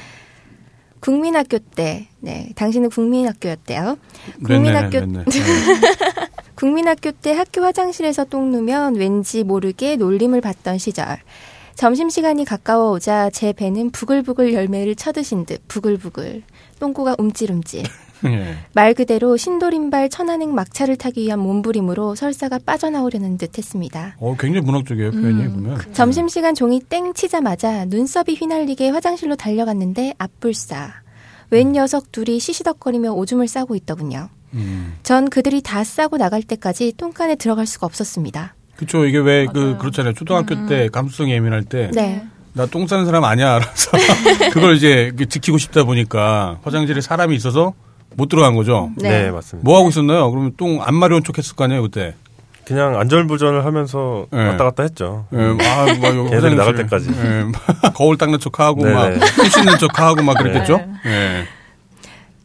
[0.99, 3.97] 국민학교 때, 네, 당신은 국민학교였대요.
[4.39, 5.41] 네, 국민학교, 네, 네, 네.
[6.55, 11.19] 국민학교 때 학교 화장실에서 똥 누면 왠지 모르게 놀림을 받던 시절.
[11.75, 16.41] 점심시간이 가까워 오자 제 배는 부글부글 열매를 쳐드신 듯 부글부글
[16.79, 17.83] 똥구가 움찔움찔
[18.25, 18.55] 예.
[18.73, 24.15] 말 그대로 신도림발 천안행 막차를 타기 위한 몸부림으로 설사가 빠져나오려는 듯 했습니다.
[24.19, 25.93] 어, 굉장히 문학적이에요, 표현이 음, 보면.
[25.93, 31.01] 점심시간 종이 땡 치자마자 눈썹이 휘날리게 화장실로 달려갔는데 앞불싸.
[31.49, 34.29] 웬 녀석 둘이 시시덕거리며 오줌을 싸고 있더군요.
[34.53, 34.95] 음.
[35.03, 38.55] 전 그들이 다 싸고 나갈 때까지 똥간에 들어갈 수가 없었습니다.
[38.75, 39.77] 그쵸, 이게 왜, 그, 맞아요.
[39.77, 40.13] 그렇잖아요.
[40.13, 41.89] 초등학교 때 감수성 예민할 때.
[41.93, 42.23] 네.
[42.53, 43.55] 나똥 싸는 사람 아니야.
[43.55, 43.91] 알아서.
[44.51, 47.73] 그걸 이제 그 지키고 싶다 보니까 화장실에 사람이 있어서
[48.17, 48.89] 못 들어간 거죠.
[48.97, 49.09] 네.
[49.25, 49.63] 네, 맞습니다.
[49.63, 50.29] 뭐 하고 있었나요?
[50.31, 52.15] 그러면 똥 안 마려운 척 했을 거 아니에요, 그때.
[52.65, 54.45] 그냥 안절부절을 하면서 네.
[54.49, 55.25] 왔다 갔다 했죠.
[55.33, 57.09] 예, 아, 막 여기 걔들이 나갈 화장실에, 때까지.
[57.15, 59.17] 예, 막 거울 닦는 척하고 네네.
[59.17, 60.77] 막손 씻는 척하고 막 그랬겠죠.
[61.05, 61.11] 네.
[61.11, 61.43] 예.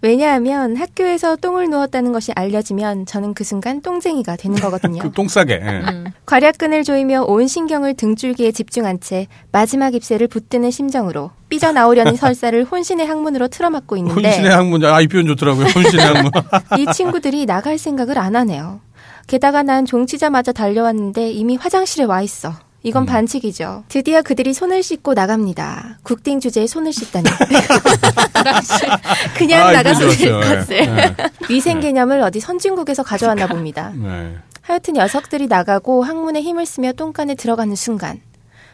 [0.03, 5.01] 왜냐하면 학교에서 똥을 누웠다는 것이 알려지면 저는 그 순간 똥쟁이가 되는 거거든요.
[5.03, 5.55] 그 똥 싸게.
[5.55, 5.69] 예.
[5.93, 6.07] 음.
[6.27, 13.47] 괄약근을 조이며 온 신경을 등줄기에 집중한 채 마지막 입새를 붙드는 심정으로 삐져나오려는 설사를 혼신의 학문으로
[13.49, 15.67] 틀어막고 있는데 혼신의 학문, 아, 이 표현 좋더라고요.
[15.67, 16.31] 혼신의 학문.
[16.79, 18.81] 이 친구들이 나갈 생각을 안 하네요.
[19.29, 22.53] 게다가 난 종치자마자 달려왔는데 이미 화장실에 와 있어.
[22.85, 23.85] 이건 반칙이죠.
[23.89, 25.99] 드디어 그들이 손을 씻고 나갑니다.
[26.03, 27.29] 국딩 주제에 손을 씻다니.
[29.39, 30.41] 그냥 아, 나가서 될 좋았어요.
[30.41, 30.77] 것을.
[30.77, 31.17] 예.
[31.49, 33.93] 위생 개념을 어디 선진국에서 가져왔나 봅니다.
[33.95, 34.37] 네.
[34.63, 38.21] 하여튼 녀석들이 나가고 항문에 힘을 쓰며 똥간에 들어가는 순간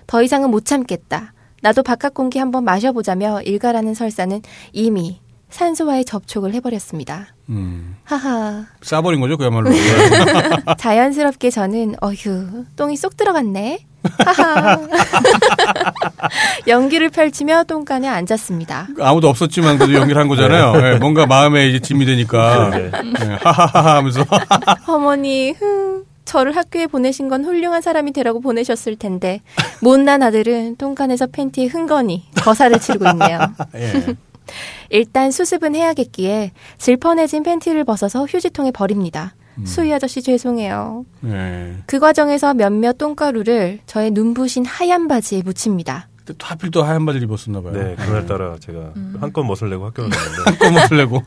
[0.07, 1.33] 더 이상은 못 참겠다.
[1.61, 4.41] 나도 바깥 공기 한번 마셔보자며 일가라는 설사는
[4.73, 7.29] 이미 산소와의 접촉을 해버렸습니다.
[7.49, 7.97] 음.
[8.05, 8.67] 하하.
[8.83, 9.71] 싸버린 거죠, 그야말로.
[10.79, 13.87] 자연스럽게 저는 어휴 똥이 쏙 들어갔네.
[14.25, 14.79] 하하.
[16.67, 18.89] 연기를 펼치며 똥간에 앉았습니다.
[19.01, 20.73] 아무도 없었지만 그래도 연기를 한 거잖아요.
[20.77, 22.71] 예, 뭔가 마음에 이제 짐이 되니까.
[22.71, 22.91] 네.
[23.23, 24.25] 예, 하하하 하면서.
[24.87, 29.41] 어머니, 흥, 저를 학교에 보내신 건 훌륭한 사람이 되라고 보내셨을 텐데
[29.81, 33.41] 못난 아들은 똥간에서 팬티에 흥건히 거사를 치르고 있네요.
[33.75, 34.17] 예.
[34.91, 39.35] 일단 수습은 해야겠기에 질펀해진 팬티를 벗어서 휴지통에 버립니다.
[39.65, 41.05] 수희 아저씨 죄송해요.
[41.27, 41.75] 예.
[41.87, 46.09] 그 과정에서 몇몇 똥가루를 저의 눈부신 하얀 바지에 묻힙니다.
[46.25, 47.73] 또 하필 또 하얀 바지를 입었었나 봐요.
[47.73, 51.23] 네, 그날 따라 제가 한껏 멋을 내고 학교를 갔는데 한꺼번을 내고.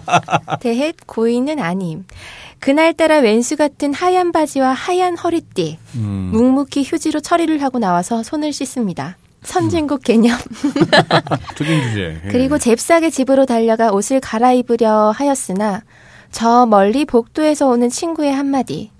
[0.60, 2.04] 대헷 고인은 아님.
[2.58, 6.30] 그날 따라 왼수 같은 하얀 바지와 하얀 허리띠, 음.
[6.32, 9.18] 묵묵히 휴지로 처리를 하고 나와서 손을 씻습니다.
[9.42, 10.38] 선진국 개념.
[11.54, 12.20] 주제.
[12.24, 12.28] 예.
[12.28, 15.82] 그리고 잽싸게 집으로 달려가 옷을 갈아입으려 하였으나
[16.36, 18.90] 저 멀리 복도에서 오는 친구의 한마디.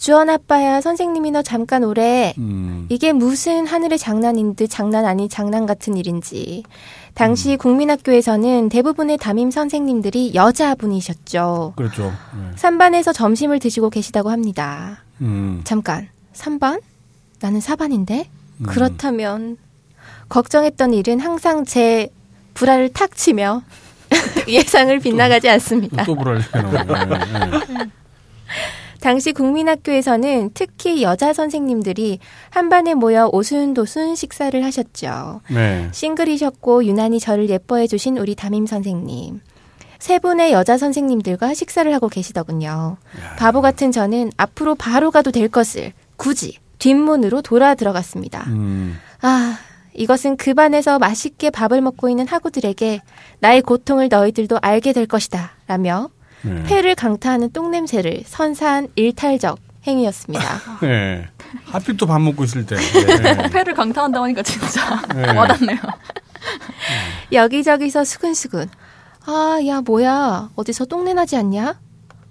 [0.00, 2.34] 주원 아빠야 선생님이 너 잠깐 오래.
[2.38, 2.86] 음.
[2.88, 6.64] 이게 무슨 하늘의 장난인 듯 장난 아닌 장난 같은 일인지.
[6.66, 6.70] 음.
[7.14, 11.74] 당시 국민학교에서는 대부분의 담임 선생님들이 여자분이셨죠.
[11.76, 12.02] 그렇죠.
[12.10, 12.56] 예.
[12.56, 15.04] 3반에서 점심을 드시고 계시다고 합니다.
[15.20, 15.60] 음.
[15.62, 16.80] 잠깐, 3반?
[17.38, 18.26] 나는 4반인데?
[18.56, 18.66] 음.
[18.66, 19.56] 그렇다면,
[20.28, 22.08] 걱정했던 일은 항상 제
[22.54, 23.62] 불화를 탁 치며
[24.52, 26.04] 예상을 빗나가지 않습니다.
[26.04, 26.94] 또 불알 나오네.
[27.80, 27.90] 예.
[29.00, 32.18] 당시 국민학교에서는 특히 여자 선생님들이
[32.50, 35.40] 한 반에 모여 오순도순 식사를 하셨죠.
[35.48, 35.88] 네.
[35.92, 39.40] 싱글이셨고 유난히 저를 예뻐해 주신 우리 담임 선생님.
[39.98, 42.96] 세 분의 여자 선생님들과 식사를 하고 계시더군요.
[43.38, 48.44] 바보 같은 저는 앞으로 바로 가도 될 것을 굳이 뒷문으로 돌아 들어갔습니다.
[48.48, 48.98] 음.
[49.20, 49.58] 아,
[49.94, 53.00] 이것은 그 반에서 맛있게 밥을 먹고 있는 학우들에게
[53.40, 55.50] 나의 고통을 너희들도 알게 될 것이다.
[55.66, 56.08] 라며
[56.42, 56.62] 네.
[56.64, 60.60] 폐를 강타하는 똥냄새를 선사한 일탈적 행위였습니다.
[60.82, 61.26] 네.
[61.64, 62.76] 하필 또 밥 먹고 있을 때.
[63.50, 65.32] 패를 강타한다고 하니까 진짜 네.
[65.36, 65.78] 와닿네요.
[67.32, 68.68] 여기저기서 수근수근.
[69.26, 70.50] 아, 야, 뭐야.
[70.56, 71.78] 어디서 똥내 나지 않냐?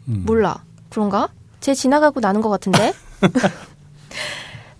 [0.07, 0.23] 음.
[0.25, 0.63] 몰라.
[0.89, 1.29] 그런가?
[1.59, 2.93] 쟤 지나가고 나는 것 같은데?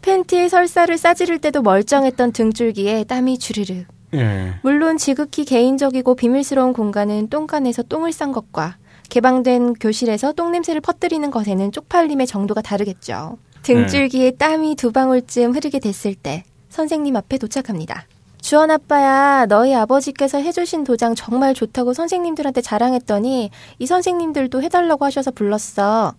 [0.02, 3.86] 팬티에 설사를 싸지를 때도 멀쩡했던 등줄기에 땀이 주르륵.
[4.16, 4.54] 예.
[4.64, 8.78] 물론 지극히 개인적이고 비밀스러운 공간은 똥간에서 똥을 싼 것과
[9.10, 13.38] 개방된 교실에서 똥냄새를 퍼뜨리는 것에는 쪽팔림의 정도가 다르겠죠.
[13.64, 18.06] 등줄기에 땀이 두 방울쯤 흐르게 됐을 때 선생님 앞에 도착합니다.
[18.42, 26.14] 주원 아빠야, 너희 아버지께서 해주신 도장 정말 좋다고 선생님들한테 자랑했더니 이 선생님들도 해달라고 하셔서 불렀어.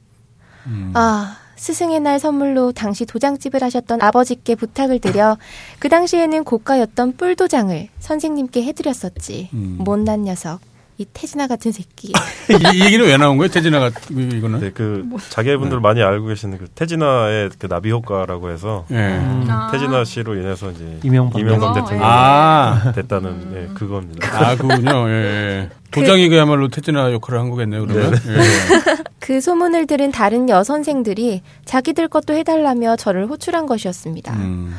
[0.66, 0.92] 음.
[0.94, 5.36] 아, 스승의 날 선물로 당시 도장집을 하셨던 아버지께 부탁을 드려
[5.78, 9.50] 그 당시에는 고가였던 뿔도장을 선생님께 해드렸었지.
[9.52, 9.76] 음.
[9.78, 10.69] 못난 녀석.
[11.00, 12.08] 이 태진아 같은 새끼.
[12.52, 13.50] 이, 이 얘기는 왜 나온 거예요?
[13.50, 14.60] 태진아가 이- 이거는?
[14.60, 18.96] 네, 그 자기분들 많이 알고 계시는 그 태진아의 그 나비 효과라고 해서 예.
[18.96, 19.46] 음.
[19.48, 19.70] 아.
[19.72, 22.02] 태진아 씨로 인해서 이제 이명박 이명박 대통령.
[22.04, 22.92] 아.
[22.94, 24.28] 됐다는 예, 그겁니다.
[24.50, 25.08] 아, 그군요.
[25.08, 25.70] 예, 예.
[25.90, 28.12] 도장이 그 야말로 태진아 역할을 한 거겠네요, 그러면.
[28.12, 28.94] 예.
[29.20, 34.34] 그 소문을 들은 다른 여선생들이 자기들 것도 해달라며 저를 호출한 것이었습니다.
[34.34, 34.74] 음.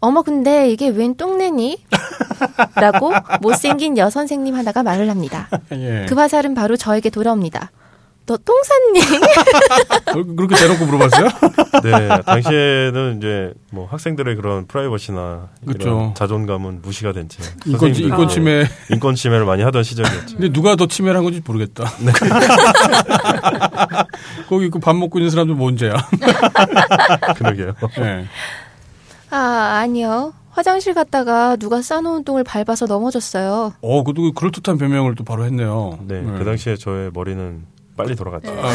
[0.00, 1.84] 어머, 근데 이게 웬 똥내니?
[2.76, 5.48] 라고 못생긴 여선생님 하나가 말을 합니다.
[5.72, 6.06] 예.
[6.08, 7.70] 그 화살은 바로 저에게 돌아옵니다.
[8.26, 9.00] 너똥 쌌니?
[10.06, 11.28] 어, 그렇게 대놓고 물어봤어요?
[11.82, 15.88] 네, 당시에는 이제 뭐 학생들의 그런 프라이버시나 그쵸.
[15.88, 17.42] 이런 자존감은 무시가 된 채.
[17.64, 18.66] 인권, 인권 침해.
[18.90, 20.36] 인권 침해를 많이 하던 시절이었죠.
[20.36, 21.84] 근데 누가 더 침해를 한 건지 모르겠다.
[22.00, 22.12] 네.
[24.48, 25.94] 거기 그 밥 먹고 있는 사람들 뭔 죄야?
[27.36, 27.72] 그러게요.
[28.00, 28.26] 예.
[29.30, 30.32] 아, 아니요.
[30.50, 33.74] 화장실 갔다가 누가 싸놓은 똥을 밟아서 넘어졌어요.
[33.80, 35.98] 어, 그것도 그럴듯한 변명을 또 바로 했네요.
[36.08, 36.38] 네, 예.
[36.38, 37.62] 그 당시에 저의 머리는
[37.96, 38.50] 빨리 돌아갔죠.
[38.52, 38.72] 아,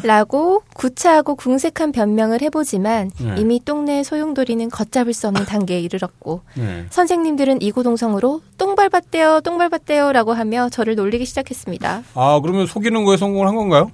[0.00, 3.34] 그- 라고 구차하고 궁색한 변명을 해보지만 네.
[3.38, 6.86] 이미 똥내의 소용돌이는 걷잡을 수 없는 단계에 이르렀고 예.
[6.90, 12.02] 선생님들은 이고동성으로 똥 밟았대요, 똥 밟았대요 라고 하며 저를 놀리기 시작했습니다.
[12.14, 13.90] 아, 그러면 속이는 거에 성공을 한 건가요?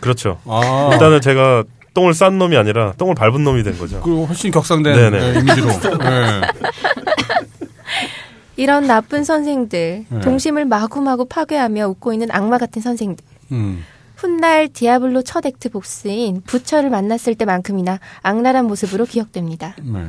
[0.00, 0.38] 그렇죠.
[0.46, 0.90] 아.
[0.92, 4.00] 일단은 제가 똥을 싼 놈이 아니라 똥을 밟은 놈이 된 거죠.
[4.02, 5.36] 그 훨씬 격상된 네네.
[5.36, 5.68] 예, 이미지로.
[5.68, 6.40] 예.
[8.56, 10.20] 이런 나쁜 선생들, 네.
[10.20, 13.24] 동심을 마구마구 파괴하며 웃고 있는 악마 같은 선생들.
[13.52, 13.84] 음.
[14.16, 19.76] 훗날 디아블로 첫 액트 복스인 부처를 만났을 때만큼이나 악랄한 모습으로 기억됩니다.
[19.82, 20.06] 네.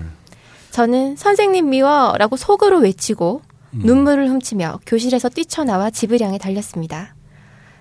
[0.71, 2.15] 저는 선생님 미워!
[2.17, 3.41] 라고 속으로 외치고
[3.73, 3.81] 음.
[3.83, 7.15] 눈물을 훔치며 교실에서 뛰쳐나와 집을 향해 달렸습니다.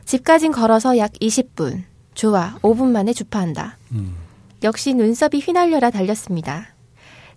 [0.05, 1.83] 집까진 걸어서 약 20분.
[2.14, 3.77] 좋아, 5분 만에 주파한다.
[3.92, 4.14] 음.
[4.62, 6.68] 역시 눈썹이 휘날려라 달렸습니다.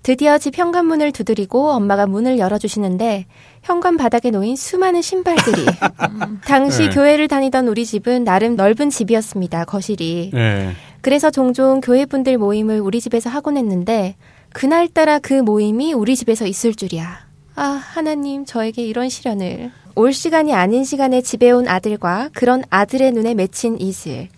[0.03, 3.25] 드디어 집 현관문을 두드리고 엄마가 문을 열어주시는데
[3.63, 5.65] 현관 바닥에 놓인 수많은 신발들이
[6.45, 6.89] 당시 네.
[6.89, 9.65] 교회를 다니던 우리 집은 나름 넓은 집이었습니다.
[9.65, 10.31] 거실이.
[10.33, 10.71] 예.
[11.01, 14.15] 그래서 종종 교회 분들 모임을 우리 집에서 하곤 했는데
[14.53, 17.27] 그날따라 그 모임이 우리 집에서 있을 줄이야.
[17.55, 19.71] 아 하나님 저에게 이런 시련을.
[19.95, 24.29] 올 시간이 아닌 시간에 집에 온 아들과 그런 아들의 눈에 맺힌 이슬.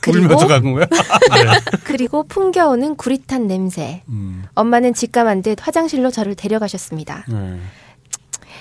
[0.00, 0.86] 그리고 울면서 간 거야?
[1.84, 4.02] 그리고 풍겨오는 구릿한 냄새.
[4.08, 4.44] 음.
[4.54, 7.24] 엄마는 직감한 듯 화장실로 저를 데려가셨습니다.
[7.32, 7.58] 예.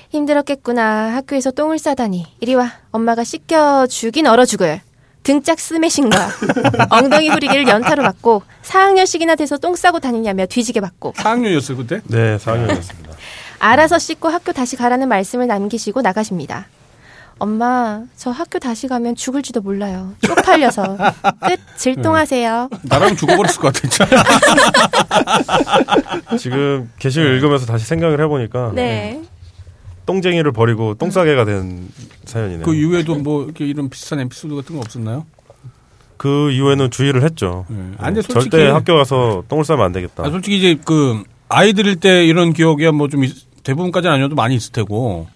[0.09, 1.15] 힘들었겠구나.
[1.15, 2.27] 학교에서 똥을 싸다니.
[2.39, 2.71] 이리 와.
[2.91, 4.81] 엄마가 씻겨 주긴 얼어 죽을.
[5.23, 6.17] 등짝 스매싱과
[6.91, 12.01] 엉덩이 후리기를 연타로 맞고 4학년씩이나 돼서 똥 싸고 다니냐며 뒤지게 맞고 4학년이었어요, 그때?
[12.07, 13.09] 네, 4학년이었습니다.
[13.59, 16.67] 알아서 씻고 학교 다시 가라는 말씀을 남기시고 나가십니다.
[17.43, 20.13] 엄마, 저 학교 다시 가면 죽을지도 몰라요.
[20.21, 20.95] 쪽팔려서.
[21.45, 21.59] 끝.
[21.77, 22.69] 질동하세요.
[22.83, 24.07] 나랑 죽어버렸을 것 같아, 진짜.
[26.39, 29.21] 지금 게시글 읽으면서 다시 생각을 해보니까 네.
[30.05, 31.89] 똥쟁이를 버리고 똥싸개가 된
[32.23, 32.63] 사연이네요.
[32.65, 35.25] 그 이후에도 뭐 이렇게 이런 비슷한 에피소드 같은 거 없었나요?
[36.15, 37.65] 그 이후에는 주의를 했죠.
[37.71, 37.73] 예.
[37.73, 40.23] 네, 아니, 솔직히- 절대 학교 가서 똥을 싸면 안 되겠다.
[40.25, 43.23] 아, 솔직히 이제 그 아이들일 때 이런 기억이 뭐 좀
[43.63, 45.27] 대부분까지는 아니어도 많이 있을 테고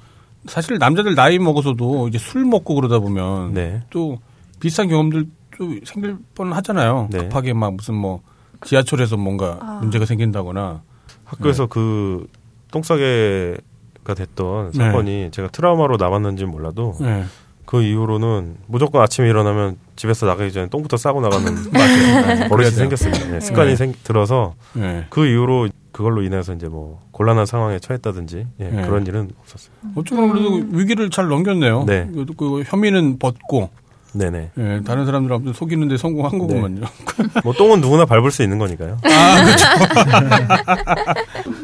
[0.47, 3.83] 사실 남자들 나이 먹어서도 이제 술 먹고 그러다 보면 네.
[3.89, 4.19] 또
[4.59, 7.07] 비슷한 경험들 또 생길 뻔 하잖아요.
[7.11, 7.19] 네.
[7.19, 8.21] 급하게 막 무슨 뭐
[8.65, 9.79] 지하철에서 뭔가 아.
[9.81, 10.81] 문제가 생긴다거나
[11.25, 11.69] 학교에서 네.
[11.69, 12.27] 그
[12.71, 14.77] 똥싸개가 됐던 네.
[14.77, 17.25] 사건이 제가 트라우마로 남았는지는 몰라도 예.
[17.67, 22.71] 그 이후로는 무조건 아침에 일어나면 집에서 나가기 전에 똥부터 싸고 나가는 그래야 버릇이.
[22.71, 23.27] 생겼습니다.
[23.27, 23.75] 네, 습관이 네.
[23.75, 25.05] 생, 들어서 예.
[25.09, 28.85] 그 이후로 그걸로 인해서 이제 뭐 곤란한 상황에 처했다든지 예, 네.
[28.85, 29.73] 그런 일은 없었어요.
[29.95, 31.83] 어쩌면 그래도 위기를 잘 넘겼네요.
[31.85, 32.07] 네.
[32.13, 33.69] 그래도 그 혐의는 벗고
[34.13, 34.51] 네네.
[34.57, 36.85] 예, 다른 사람들 아무튼 속이는데 성공한 거구만요.
[37.43, 38.97] 뭐 똥은 누구나 밟을 수 있는 거니까요.
[39.03, 39.65] 아, 그렇죠.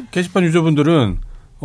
[0.10, 1.18] 게시판 유저분들은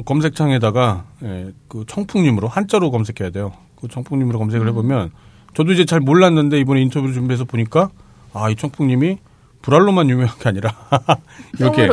[0.05, 3.51] 검색창에다가 예, 그 청풍님으로 한자로 검색해야 돼요.
[3.81, 5.11] 그 청풍님으로 검색을 해보면
[5.55, 7.89] 저도 이제 잘 몰랐는데 이번에 인터뷰를 준비해서 보니까
[8.33, 9.17] 아 이 청풍님이
[9.61, 10.73] 불알로만 유명한 게 아니라
[11.59, 11.89] 이렇게.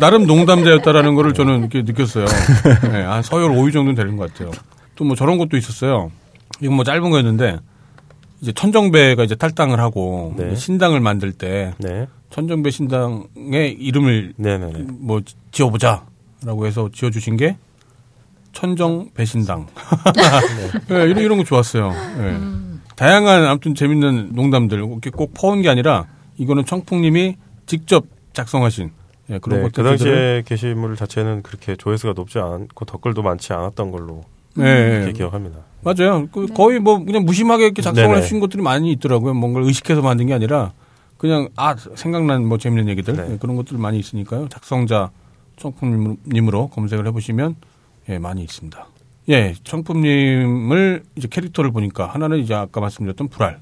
[0.00, 2.24] 나름 농담자였다라는 거를 저는 이렇게 느꼈어요.
[2.92, 4.50] 예, 한 서열 5위 정도는 되는 것 같아요.
[4.96, 6.10] 또 뭐 저런 것도 있었어요.
[6.60, 7.58] 이건 뭐 짧은 거였는데
[8.40, 10.54] 이제 천정배가 이제 탈당을 하고 네.
[10.56, 12.06] 신당을 만들 때 네.
[12.30, 14.84] 천정배 신당의 이름을 네네네.
[15.00, 15.20] 뭐
[15.52, 17.56] 지어보자라고 해서 지어주신 게
[18.54, 19.66] 천정 배신당.
[20.88, 21.92] 네, 이런 이런 거 좋았어요.
[21.92, 22.38] 예.
[22.96, 26.06] 다양한 아무튼 재밌는 농담들 이렇게 꼭 퍼온 게 아니라
[26.38, 27.36] 이거는 청풍님이
[27.66, 28.90] 직접 작성하신
[29.30, 33.90] 예, 그런 네, 것들 그 당시에 게시물 자체는 그렇게 조회수가 높지 않고 댓글도 많지 않았던
[33.90, 34.22] 걸로
[34.54, 35.58] 네, 이렇게 기억합니다.
[35.82, 36.28] 맞아요.
[36.32, 38.16] 그 거의 뭐 그냥 무심하게 이렇게 작성을.
[38.16, 39.34] 해주신 것들이 많이 있더라고요.
[39.34, 40.72] 뭔가를 의식해서 만든 게 아니라
[41.18, 43.32] 그냥 아 생각난 뭐 재밌는 얘기들 네.
[43.32, 44.48] 예, 그런 것들 많이 있으니까요.
[44.48, 45.10] 작성자
[45.56, 47.56] 청풍님으로 검색을 해보시면
[48.08, 48.86] 예 많이 있습니다.
[49.30, 53.58] 예, 청풍님을 이제 캐릭터를 보니까 하나는 이제 아까 말씀드렸던 불알,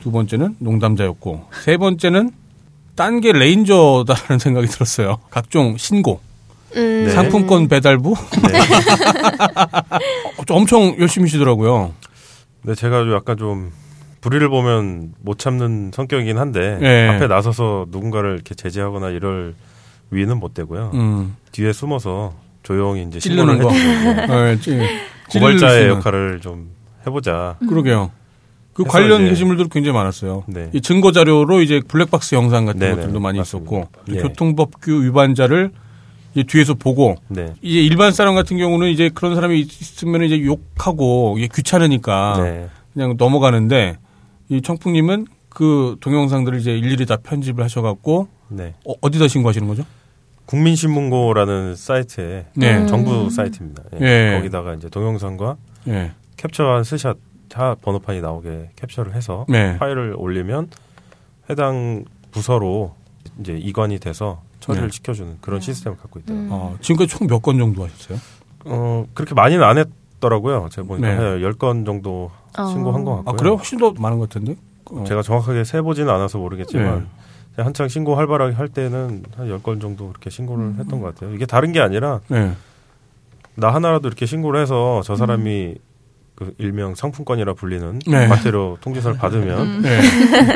[0.00, 2.30] 두 번째는 농담자였고 세 번째는
[2.94, 5.18] 딴 게 레인저다라는 생각이 들었어요.
[5.30, 6.20] 각종 신고,
[6.76, 7.10] 음, 네.
[7.10, 8.14] 상품권 배달부
[8.48, 8.58] 네.
[10.38, 11.92] 어, 좀 엄청 열심히 시더라고요.
[12.62, 13.72] 근데 제가 좀 약간 좀
[14.20, 17.08] 불의를 보면 못 참는 성격이긴 한데 네.
[17.08, 19.54] 앞에 나서서 누군가를 이렇게 제재하거나 이럴
[20.10, 20.90] 위는 못 대고요.
[20.94, 21.36] 음.
[21.52, 22.34] 뒤에 숨어서
[22.66, 23.70] 조용히 이제 신고를 거.
[23.70, 24.76] 네, 찌-
[25.30, 26.68] 고발자의 찌르는 역할을 좀
[27.06, 27.56] 해보자.
[27.68, 28.10] 그러게요.
[28.72, 30.42] 그 관련 이제- 게시물들이 굉장히 많았어요.
[30.48, 30.68] 네.
[30.72, 33.70] 이 증거 자료로 이제 블랙박스 영상 같은 네네, 것들도 많이 맞습니다.
[33.70, 34.20] 있었고 예.
[34.20, 35.70] 교통법규 위반자를
[36.34, 37.54] 이제 뒤에서 보고 네.
[37.62, 42.68] 이제 일반 사람 같은 경우는 이제 그런 사람이 있으면 이제 욕하고 이게 귀찮으니까 네.
[42.92, 43.96] 그냥 넘어가는데
[44.48, 48.74] 이 청풍님은 그 동영상들을 이제 일일이 다 편집을 하셔갖고 네.
[48.84, 49.84] 어, 디다 신고하시는 거죠?
[50.46, 52.78] 국민신문고라는 사이트에 네.
[52.78, 52.86] 음.
[52.86, 53.82] 정부 사이트입니다.
[54.00, 54.06] 예.
[54.32, 54.36] 예.
[54.36, 55.56] 거기다가 이제 동영상과
[55.88, 56.12] 예.
[56.36, 57.16] 캡처한 스샷
[57.48, 59.76] 다 번호판이 나오게 캡처를 해서 네.
[59.78, 60.68] 파일을 올리면
[61.50, 62.94] 해당 부서로
[63.40, 64.94] 이제 이관이 돼서 처리를 네.
[64.94, 66.46] 시켜주는 그런 시스템을 갖고 있더라고요.
[66.46, 66.52] 음.
[66.52, 68.18] 어, 지금까지 총 몇 건 정도 하셨어요?
[68.64, 70.68] 어, 그렇게 많이는 안 했더라고요.
[70.70, 71.14] 제가 보니까 네.
[71.14, 72.66] 한 10건 정도 어.
[72.66, 73.32] 신고한 것 같고요.
[73.32, 73.54] 아, 그래요?
[73.54, 74.56] 훨씬 더 많은 것 같은데?
[74.90, 75.04] 어.
[75.06, 77.06] 제가 정확하게 세보지는 않아서 모르겠지만 네.
[77.56, 81.34] 한창 신고 활발하게 할 때는 한 10건 정도 그렇게 신고를 했던 것 같아요.
[81.34, 82.52] 이게 다른 게 아니라 네.
[83.54, 85.76] 나 하나라도 이렇게 신고를 해서 저 사람이
[86.36, 88.26] 그 일명 상품권이라 불리는 네.
[88.28, 90.00] 과태료 통지서를 받으면 네.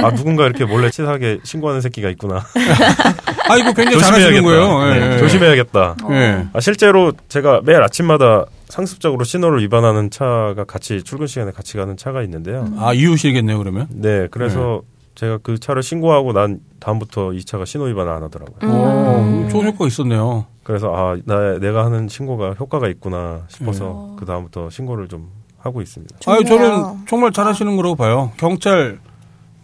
[0.02, 2.44] 아 누군가 이렇게 몰래 치사하게 신고하는 새끼가 있구나.
[3.48, 4.84] 아, 이거 굉장히 잘하시는 거예요.
[4.84, 5.18] 네, 예, 예.
[5.18, 5.96] 조심해야겠다.
[6.10, 6.46] 예.
[6.52, 12.22] 아, 실제로 제가 매일 아침마다 상습적으로 신호를 위반하는 차가 같이 출근 시간에 같이 가는 차가
[12.22, 12.68] 있는데요.
[12.78, 13.88] 아, 이웃이겠네요, 그러면?
[13.90, 14.82] 네, 그래서
[15.20, 18.70] 제가 그 차를 신고하고 난 다음부터 이 차가 신호 위반을 안 하더라고요.
[18.70, 20.46] 오, 좋은 효과가 있었네요.
[20.62, 24.16] 그래서 아, 나 내가 하는 신고가 효과가 있구나 싶어서 네.
[24.18, 25.28] 그 다음부터 신고를 좀
[25.59, 26.16] 하고 있습니다.
[26.24, 26.70] 아유, 좋네요.
[26.70, 28.33] 저는 정말 잘하시는 거라고 봐요.
[28.38, 28.98] 경찰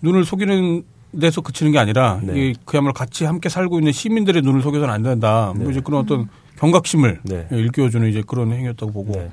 [0.03, 0.83] 눈을 속이는
[1.19, 2.51] 데서 그치는 게 아니라 네.
[2.51, 5.55] 이 그야말로 같이 함께 살고 있는 시민들의 눈을 속여서는 안 된다.
[5.57, 5.71] 뭐 네.
[5.71, 7.49] 이제 그런 어떤 경각심을 네.
[7.51, 9.13] 예, 일깨워주는 이제 그런 행위였다고 보고.
[9.13, 9.31] 네.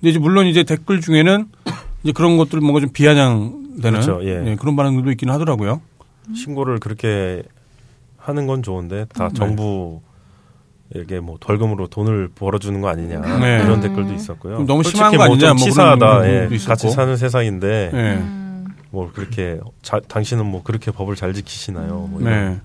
[0.00, 1.46] 근데 이제 물론 이제 댓글 중에는
[2.02, 4.44] 이제 그런 것들 뭔가 좀 비아냥 되는 그렇죠, 예.
[4.50, 5.80] 예, 그런 반응들도 있긴 하더라고요.
[6.34, 7.42] 신고를 그렇게
[8.18, 9.34] 하는 건 좋은데 다 네.
[9.34, 13.62] 정부에게 뭐 벌금으로 돈을 벌어주는 거 아니냐 네.
[13.64, 14.58] 이런 댓글도 있었고요.
[14.58, 16.28] 좀 너무 솔직히 심한 거뭐 아니냐, 좀뭐 치사하다.
[16.28, 16.48] 예.
[16.66, 18.22] 같이 사는 세상인데 예.
[18.90, 22.08] 뭐 그렇게 자- 당신은 뭐 그렇게 법을 잘 지키시나요?
[22.10, 22.60] 뭐 이런 네.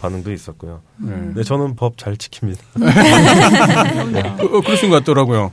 [0.00, 0.80] 반응도 있었고요.
[0.98, 1.10] 네.
[1.12, 2.58] 근데 저는 법 잘 지킵니다.
[2.74, 2.82] 그,
[4.56, 5.52] 어, 그러신 것 같더라고요.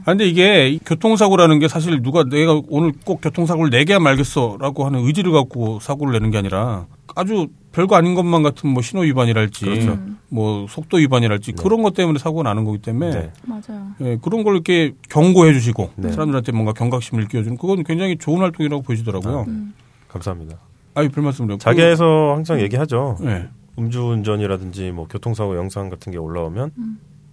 [0.00, 5.06] 아, 근데 이게 이 교통사고라는 게 사실 누가 내가 오늘 꼭 교통사고를 내게야 말겠어라고 하는
[5.06, 9.98] 의지를 갖고 사고를 내는 게 아니라 아주 별거 아닌 것만 같은 뭐 신호 위반이랄지 그렇죠.
[10.28, 11.62] 뭐 속도 위반이랄지 네.
[11.62, 13.32] 그런 것 때문에 사고가 나는 거기 때문에 네.
[13.44, 13.86] 맞아요.
[14.00, 16.10] 예, 그런 걸 이렇게 경고해 주시고 네.
[16.12, 19.46] 사람들한테 뭔가 경각심을 일깨워주는 그건 굉장히 좋은 활동이라고 보여지더라고요.
[20.08, 20.56] 감사합니다.
[20.94, 21.58] 아유, 별 말씀을요.
[21.58, 23.16] 자기에서 항상 얘기하죠.
[23.20, 23.48] 네.
[23.78, 26.72] 음주운전이라든지 뭐 교통사고 영상 같은 게 올라오면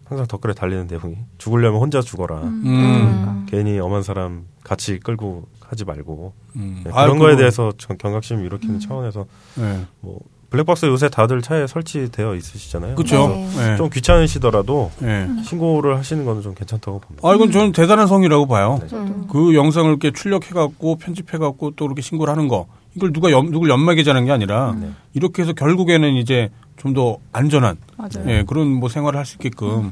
[0.10, 2.38] 항상 댓글에 달리는 내용이 죽으려면 혼자 죽어라.
[2.44, 3.46] 음.
[3.50, 6.82] 괜히 엄한 사람 같이 끌고 하지 말고 음.
[6.86, 9.86] 네, 그런 거에 그거- 대해서 정- 경각심을 일으키는 차원에서 네.
[10.02, 12.96] 뭐 블랙박스 요새 다들 차에 설치되어 있으시잖아요.
[12.96, 13.28] 그렇죠.
[13.28, 13.50] 네.
[13.72, 13.76] 네.
[13.76, 15.28] 좀 귀찮으시더라도 네.
[15.44, 17.28] 신고를 하시는 거는 좀 괜찮다고 봅니다.
[17.28, 18.80] 아, 이건 저는 대단한 성이라고 봐요.
[18.82, 18.96] 네.
[18.96, 19.28] 음.
[19.30, 22.68] 그 영상을 이렇게 출력해갖고 편집해갖고 또 그렇게 신고를 하는 거.
[22.96, 24.90] 이걸 누가 연, 누굴 연막이자는 게 아니라 네.
[25.14, 28.30] 이렇게 해서 결국에는 이제 좀 더 안전한 맞아요.
[28.30, 29.92] 예, 그런 뭐 생활을 할 수 있게끔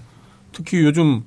[0.52, 1.24] 특히 요즘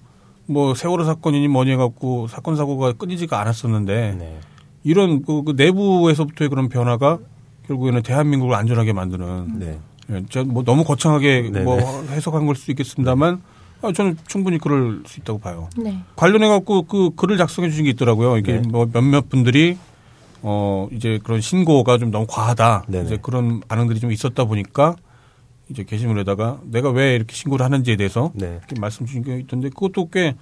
[0.47, 4.39] 뭐 세월호 사건이니 뭐니 해갖고 사건 사고가 끊이지가 않았었는데 네.
[4.85, 7.19] 이런 그, 그 내부에서부터의 그런 변화가
[7.67, 9.79] 결국에는 대한민국을 안전하게 만드는 네.
[10.11, 11.65] 예, 저뭐 너무 거창하게 네네.
[11.65, 11.79] 뭐
[12.11, 13.43] 해석한 걸 수도 있겠습니다만
[13.83, 15.69] 아, 저는 충분히 그럴 수 있다고 봐요.
[15.77, 15.99] 네.
[16.17, 18.39] 관련해 갖고 그 글을 작성해 주신 게 있더라고요.
[18.39, 18.69] 이게 네.
[18.69, 19.77] 뭐 몇몇 분들이
[20.43, 22.85] 어 이제 그런 신고가 좀 너무 과하다.
[22.89, 23.05] 네네.
[23.05, 24.97] 이제 그런 반응들이 좀 있었다 보니까
[25.71, 28.59] 이제 게시물에다가 내가 왜 이렇게 신고를 하는지에 대해서 네.
[28.59, 30.35] 이렇게 말씀 주신 게 있던데 그것도 꽤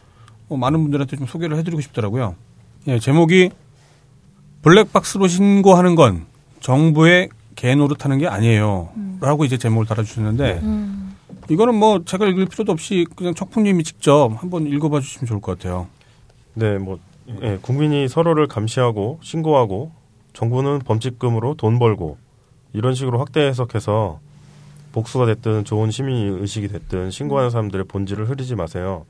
[0.48, 2.36] 어, 많은 분들한테 좀 소개를 해드리고 싶더라고요.
[2.88, 3.50] 예, 제목이
[4.62, 6.26] 블랙박스로 신고하는 건
[6.60, 8.90] 정부의 개노릇하는 게 아니에요.
[9.20, 11.16] 라고 이제 제목을 달아주셨는데 음.
[11.48, 15.86] 이거는 뭐 제가 읽을 필요도 없이 그냥 척풍님이 직접 한번 읽어봐 주시면 좋을 것 같아요.
[16.54, 16.98] 네, 뭐
[17.42, 19.90] 예, 국민이 서로를 감시하고 신고하고
[20.32, 22.18] 정부는 범칙금으로 돈 벌고
[22.72, 24.20] 이런 식으로 확대 해석해서
[24.96, 29.04] 복수가 됐든 좋은 시민 의식이 됐든 신고하는 사람들의 본질을 흐리지 마세요.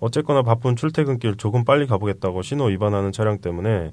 [0.00, 3.92] 어쨌거나 바쁜 출퇴근길 조금 빨리 가보겠다고 신호 위반하는 차량 때문에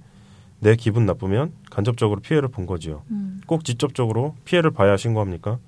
[0.59, 3.03] 내 기분 나쁘면 간접적으로 피해를 본 거지요.
[3.45, 5.59] 꼭 직접적으로 피해를 봐야 신고합니까?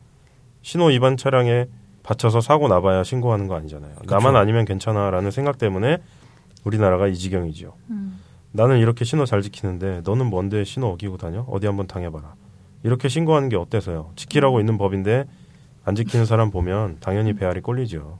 [0.64, 1.68] 신호 위반 차량에
[2.02, 3.98] 받쳐서 사고 나봐야 신고하는 거 아니잖아요.
[4.08, 6.00] 나만 아니면 괜찮아라는 생각 때문에
[6.64, 7.72] 우리나라가 이 지경이지요.
[8.52, 11.42] 나는 이렇게 신호 잘 지키는데 너는 뭔데 신호 어기고 다녀?
[11.42, 12.34] 어디 한번 당해봐라.
[12.84, 14.12] 이렇게 신고하는 게 어때서요?
[14.16, 15.26] 지키라고 있는 법인데
[15.86, 18.20] 안 지키는 사람 보면 당연히 배알이 꼴리죠.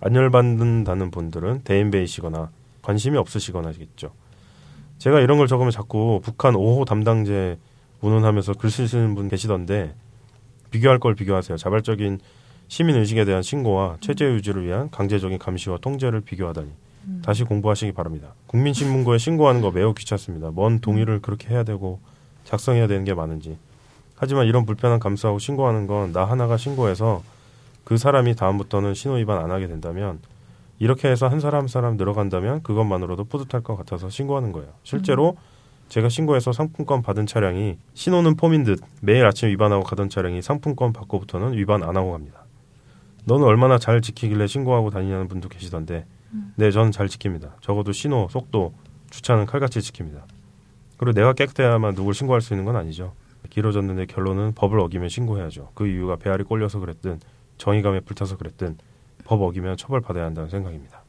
[0.00, 2.50] 안 열받는다는 분들은 대인배이시거나
[2.82, 4.12] 관심이 없으시거나겠죠.
[4.98, 7.58] 제가 이런 걸 적으면 자꾸 북한 5호 담당제
[8.00, 9.94] 운운하면서 글 쓰시는 분 계시던데
[10.70, 11.56] 비교할 걸 비교하세요.
[11.56, 12.20] 자발적인
[12.68, 16.68] 시민 의식에 대한 신고와 체제 유지를 위한 강제적인 감시와 통제를 비교하다니
[17.22, 18.34] 다시 공부하시기 바랍니다.
[18.48, 20.50] 국민신문고에 신고하는 거 매우 귀찮습니다.
[20.50, 22.00] 뭔 동의를 그렇게 해야 되고
[22.44, 23.56] 작성해야 되는 게 많은지.
[24.16, 27.22] 하지만 이런 불편한 감수하고 신고하는 건 나 하나가 신고해서
[27.84, 30.18] 그 사람이 다음부터는 신호 위반 안 하게 된다면
[30.78, 34.68] 이렇게 해서 한 사람 한 사람 늘어간다면 그것만으로도 뿌듯할 것 같아서 신고하는 거예요.
[34.82, 35.36] 실제로
[35.88, 41.56] 제가 신고해서 상품권 받은 차량이 신호는 폼인 듯 매일 아침 위반하고 가던 차량이 상품권 받고부터는
[41.56, 42.40] 위반 안 하고 갑니다.
[43.24, 46.04] 너는 얼마나 잘 지키길래 신고하고 다니냐는 분도 계시던데
[46.56, 47.50] 네, 저는 잘 지킵니다.
[47.60, 48.72] 적어도 신호, 속도,
[49.10, 50.22] 주차는 칼같이 지킵니다.
[50.96, 53.12] 그리고 내가 깨끗해야만 누굴 신고할 수 있는 건 아니죠.
[53.50, 55.70] 길어졌는데 결론은 법을 어기면 신고해야죠.
[55.74, 57.20] 그 이유가 배알이 꼴려서 그랬든
[57.58, 58.76] 정의감에 불타서 그랬든
[59.24, 61.02] 법 어기면 처벌받아야 한다는 생각입니다.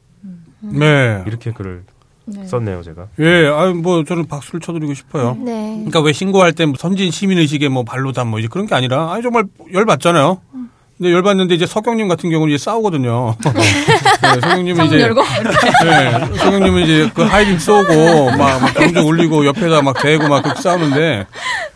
[0.60, 1.22] 네.
[1.26, 1.84] 이렇게 글을
[2.24, 2.44] 네.
[2.46, 3.08] 썼네요, 제가.
[3.20, 5.34] 예, 아유, 뭐, 저는 박수를 쳐드리고 싶어요.
[5.36, 5.76] 네.
[5.76, 9.44] 그러니까 왜 신고할 때뭐 선진 시민의식에 뭐 발로다 뭐 이제 그런 게 아니라, 아니, 정말
[9.72, 10.40] 열받잖아요.
[10.98, 13.36] 근데 열받는데 이제 석영님 같은 경우는 이제 싸우거든요.
[13.54, 15.00] 네, 석영님은 이제.
[15.00, 15.22] 열고
[15.84, 20.60] 네, 석영님은 이제 그 하이빔 쏘고 막, 막 경적 울리고 옆에다 막 대고 막 그렇게
[20.60, 21.26] 싸우는데,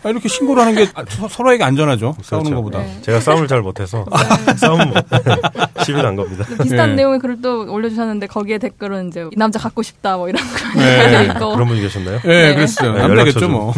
[0.03, 2.17] 아, 이렇게 신고를 하는 게 아, 서- 서로에게 안전하죠.
[2.21, 2.57] 싸우는 그렇죠.
[2.65, 2.79] 것보다.
[2.81, 2.99] 네.
[3.03, 4.05] 제가 싸움을 잘 못해서
[4.59, 4.95] 싸움 못
[5.87, 6.45] 시비 난 겁니다.
[6.61, 6.95] 비슷한 예.
[6.95, 11.27] 내용의 글을 또 올려주셨는데 거기에 댓글은 이제 이 남자 갖고 싶다 뭐 이런 거 네.
[11.27, 12.19] 있고 그런 분이 계셨나요?
[12.25, 12.55] 예, 네.
[12.57, 12.93] 그랬어요.
[12.93, 13.73] 네, 남자겠죠, 뭐.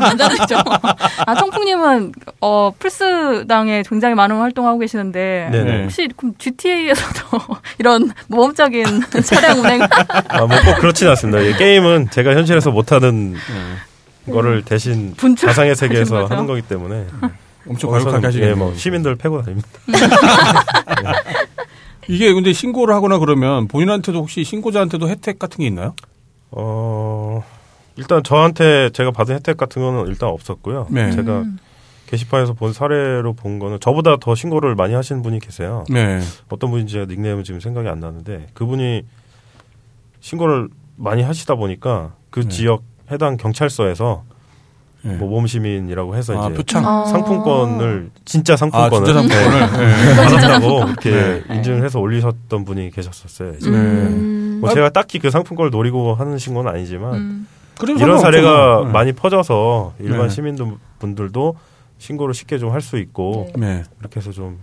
[0.00, 0.56] 남자들이죠.
[1.26, 5.82] 아 청풍님은 어 플스당에 굉장히 많은 활동하고 계시는데 네네.
[5.84, 7.38] 혹시 그럼 GTA에서도
[7.78, 8.84] 이런 모험적인
[9.24, 11.40] 차량 운행 아, 뭐 꼭 그렇진 않습니다.
[11.40, 13.34] 이 게임은 제가 현실에서 못하는
[14.30, 16.30] 거를 대신 분출 가상의 세계에서 하시는?
[16.30, 17.06] 하는 거기 때문에
[17.68, 18.50] 엄청 거기서는, 과격하게 하시겠네요.
[18.50, 19.68] 예, 뭐 시민들 패고 다닙니다.
[22.08, 25.94] 이게 근데 신고를 하거나 그러면 본인한테도 혹시 신고자한테도 혜택 같은 게 있나요?
[26.52, 27.42] 어,
[27.96, 30.86] 일단 저한테 제가 받은 혜택 같은 거는 일단 없었고요.
[30.90, 31.10] 네.
[31.10, 31.44] 제가
[32.06, 35.84] 게시판에서 본 사례로 본 거는 저보다 더 신고를 많이 하시는 분이 계세요.
[35.88, 36.20] 네.
[36.48, 39.02] 어떤 분인지 제가 닉네임은 지금 생각이 안 나는데 그분이
[40.20, 42.48] 신고를 많이 하시다 보니까 그 네.
[42.48, 44.24] 지역 해당 경찰서에서
[45.02, 45.14] 네.
[45.16, 46.84] 모범 시민이라고 해서 아, 이제 표창.
[46.84, 47.04] 어.
[47.06, 49.60] 상품권을 진짜 아, 상품권을 진짜 상품권을.
[49.70, 50.16] 네.
[50.16, 51.54] 받았다고 이렇게 네.
[51.54, 53.52] 인증을 해서 올리셨던 분이 계셨었어요.
[53.52, 53.68] 네.
[53.68, 54.58] 음.
[54.60, 57.46] 뭐 제가 딱히 그 상품권을 노리고 하는 신고는 아니지만 음.
[57.98, 58.84] 이런 사례가.
[58.84, 60.28] 많이 퍼져서 일반 네.
[60.30, 61.56] 시민분들도
[61.98, 63.76] 신고를 쉽게 좀 할 수 있고 네.
[63.78, 63.82] 네.
[64.00, 64.58] 이렇게 해서 좀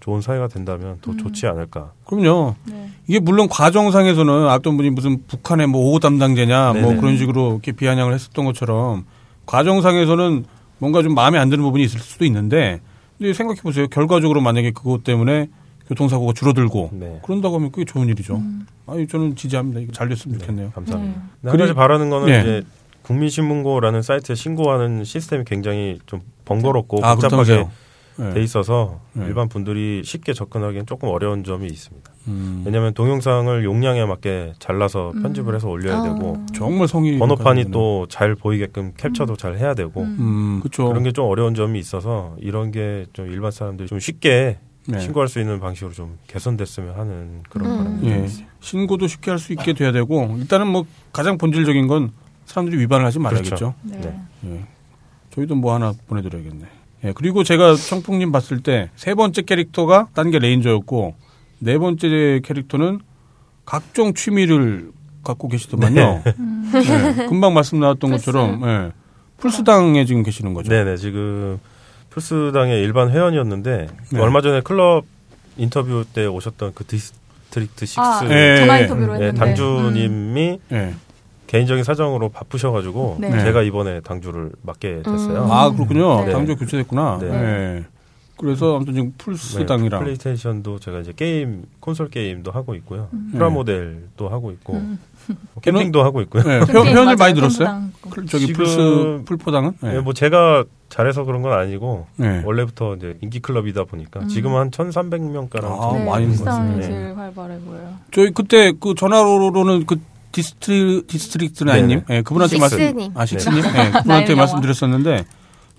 [0.00, 1.18] 좋은 사회가 된다면 더 음.
[1.18, 1.92] 좋지 않을까.
[2.04, 2.54] 그럼요.
[2.64, 2.90] 네.
[3.08, 6.96] 이게 물론 과정상에서는 어떤 분이 무슨 북한의 뭐 오호 담당자냐 뭐 네네.
[7.00, 9.04] 그런 식으로 이렇게 비아냥을 했었던 것처럼
[9.46, 10.44] 과정상에서는
[10.78, 12.80] 뭔가 좀 마음에 안 드는 부분이 있을 수도 있는데
[13.18, 13.86] 근데 생각해 보세요.
[13.88, 15.48] 결과적으로 만약에 그것 때문에
[15.88, 17.20] 교통사고가 줄어들고 네.
[17.24, 18.42] 그런다고 하면 그게 좋은 일이죠.
[18.86, 19.80] 아니 저는 지지합니다.
[19.80, 20.70] 이거 잘 됐으면 네, 좋겠네요.
[20.72, 21.20] 감사합니다.
[21.40, 21.50] 네.
[21.50, 22.40] 한 가지 바라는 거는 네.
[22.40, 22.62] 이제
[23.06, 27.66] 국민신문고라는 사이트에 신고하는 시스템이 굉장히 좀 번거롭고 아, 복잡하게.
[28.18, 28.32] 네.
[28.32, 29.26] 돼 있어서 네.
[29.26, 32.10] 일반 분들이 쉽게 접근하기엔 조금 어려운 점이 있습니다.
[32.28, 36.02] 음, 왜냐하면 동영상을 용량에 맞게 잘라서 편집을 해서 올려야 아.
[36.02, 40.88] 되고 정말 성의 번호판이 또 잘 보이게끔 캡처도 잘 해야 되고 음, 그렇죠.
[40.88, 44.56] 그런 게 좀 어려운 점이 있어서 이런 게 좀 일반 사람들이 좀 쉽게
[44.88, 44.98] 네.
[44.98, 47.76] 신고할 수 있는 방식으로 좀 개선됐으면 하는 그런 음.
[48.00, 48.24] 바람이 예.
[48.24, 48.50] 있습니다.
[48.60, 52.12] 신고도 쉽게 할 수 있게 돼야 되고 일단은 뭐 가장 본질적인 건
[52.46, 53.74] 사람들이 위반을 하지 말아야겠죠.
[53.82, 53.98] 네.
[54.00, 54.20] 네.
[54.46, 54.60] 예.
[55.34, 56.64] 저희도 뭐 하나 보내드려야겠네.
[57.04, 57.12] 예.
[57.12, 61.14] 그리고 제가 청풍님 봤을 때 세 번째 캐릭터가 딴 게 레인저였고
[61.58, 63.00] 네 번째 캐릭터는
[63.64, 64.90] 각종 취미를
[65.24, 66.22] 갖고 계시더만요.
[66.26, 67.26] 예.
[67.28, 68.10] 금방 말씀 나왔던.
[68.12, 68.92] 것처럼 예.
[69.38, 70.70] 플스당에 지금 계시는 거죠.
[70.72, 71.58] 네네 지금
[72.10, 74.20] 플스당의 일반 회원이었는데 네.
[74.20, 75.04] 얼마 전에 클럽
[75.58, 78.56] 인터뷰 때 오셨던 그 디스트릭트 식스 아, 예.
[78.60, 80.94] 전화 인터뷰로 네, 했는데 당주님이 예.
[81.46, 83.30] 개인적인 사정으로 바쁘셔가지고 네.
[83.40, 85.44] 제가 이번에 당주를 맡게 됐어요.
[85.44, 85.50] 음.
[85.50, 86.24] 아 그렇군요.
[86.24, 86.32] 네.
[86.32, 87.18] 당주 교체됐구나.
[87.20, 87.26] 네.
[87.28, 87.84] 예.
[88.38, 93.08] 그래서 아무튼 지금 네, 플스 당이랑 플레이스테이션도 제가 이제 게임 콘솔 게임도 하고 있고요.
[93.14, 93.30] 음.
[93.32, 94.98] 프라모델도 하고 있고 음.
[95.26, 96.42] 뭐 캠핑도 하고 있고요.
[96.42, 97.16] 회- 회원들 맞아요.
[97.16, 97.40] 많이.
[98.10, 99.72] 클- 저기 지금- 플스 풀포당은?
[99.84, 99.96] 예.
[99.96, 102.42] 예, 뭐 제가 잘해서 그런 건 아니고 예.
[102.44, 104.28] 원래부터 이제 인기 클럽이다 보니까 음.
[104.28, 106.86] 지금은 한 1,300명가량 아, 네, 많이 있는 것 같습니다.
[106.86, 107.94] 제일 활발해 보여요.
[108.12, 109.96] 저희 그때 그 전화로는 그
[110.36, 113.10] 디스트리 디스트릭트 나인님, 예, 그분한테 말씀.
[113.14, 115.24] 아 식스님, 예, 그분한테 나인 말씀드렸었는데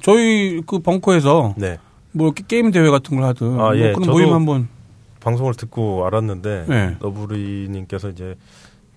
[0.01, 4.11] 저희 그 벙커에서 네뭐 이렇게 게임 대회 같은 걸 하든 아, 뭐 예, 그런 저도
[4.13, 4.67] 모임 한번
[5.19, 6.95] 방송을 듣고 알았는데 네.
[6.99, 8.35] 너부리님께서 이제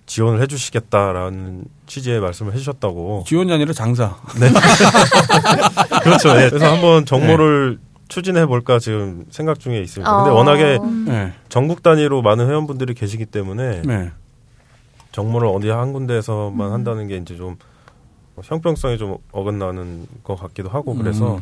[0.07, 3.25] 지원을 해주시겠다라는 취지의 말씀을 해주셨다고.
[3.27, 4.15] 지원이 아니라 장사.
[6.01, 6.29] 그렇죠.
[6.41, 6.49] 예.
[6.49, 7.77] 그래서 한번 정모를
[8.07, 10.11] 추진해 볼까 지금 생각 중에 있습니다.
[10.15, 10.33] 근데 어.
[10.33, 10.79] 워낙에
[11.09, 14.11] 예, 전국 단위로 많은 회원분들이 계시기 때문에 네,
[15.11, 16.73] 정모를 어디 한 군데에서만 음.
[16.73, 17.57] 한다는 게 이제 좀
[18.41, 21.41] 형평성이 좀 어긋나는 것 같기도 하고 그래서 음.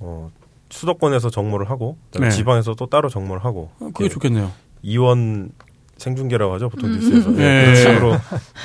[0.00, 0.30] 어,
[0.70, 2.30] 수도권에서 정모를 하고 네.
[2.30, 4.50] 지방에서 또 따로 정모를 하고 어, 그게 예, 좋겠네요.
[4.82, 5.50] 이원
[5.98, 6.94] 생중계라고 하죠 보통 음.
[6.96, 7.36] 뉴스에서 네.
[7.36, 7.60] 네.
[7.62, 8.16] 그런 식으로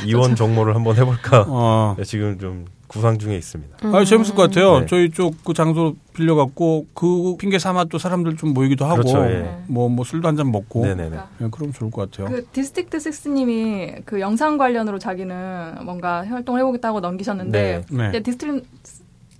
[0.07, 1.95] 이원 정모를 한번 해볼까 어.
[1.97, 3.77] 네, 지금 좀 구상 중에 있습니다.
[3.83, 4.79] 아, 재밌을 것 같아요.
[4.79, 4.85] 네.
[4.87, 9.57] 저희 쪽 그 장소 빌려갖고 그 핑계 삼아 또 사람들 좀 모이기도 하고 그렇죠, 예.
[9.67, 11.17] 뭐, 뭐 술도 한 잔 먹고 네네네.
[11.41, 12.33] 예, 그럼 좋을 것 같아요.
[12.33, 18.09] 그 디스트릭트 6님이 그 영상 관련으로 자기는 뭔가 활동을 해보겠다고 넘기셨는데 네.
[18.11, 18.21] 네.
[18.23, 18.63] 디스트릭트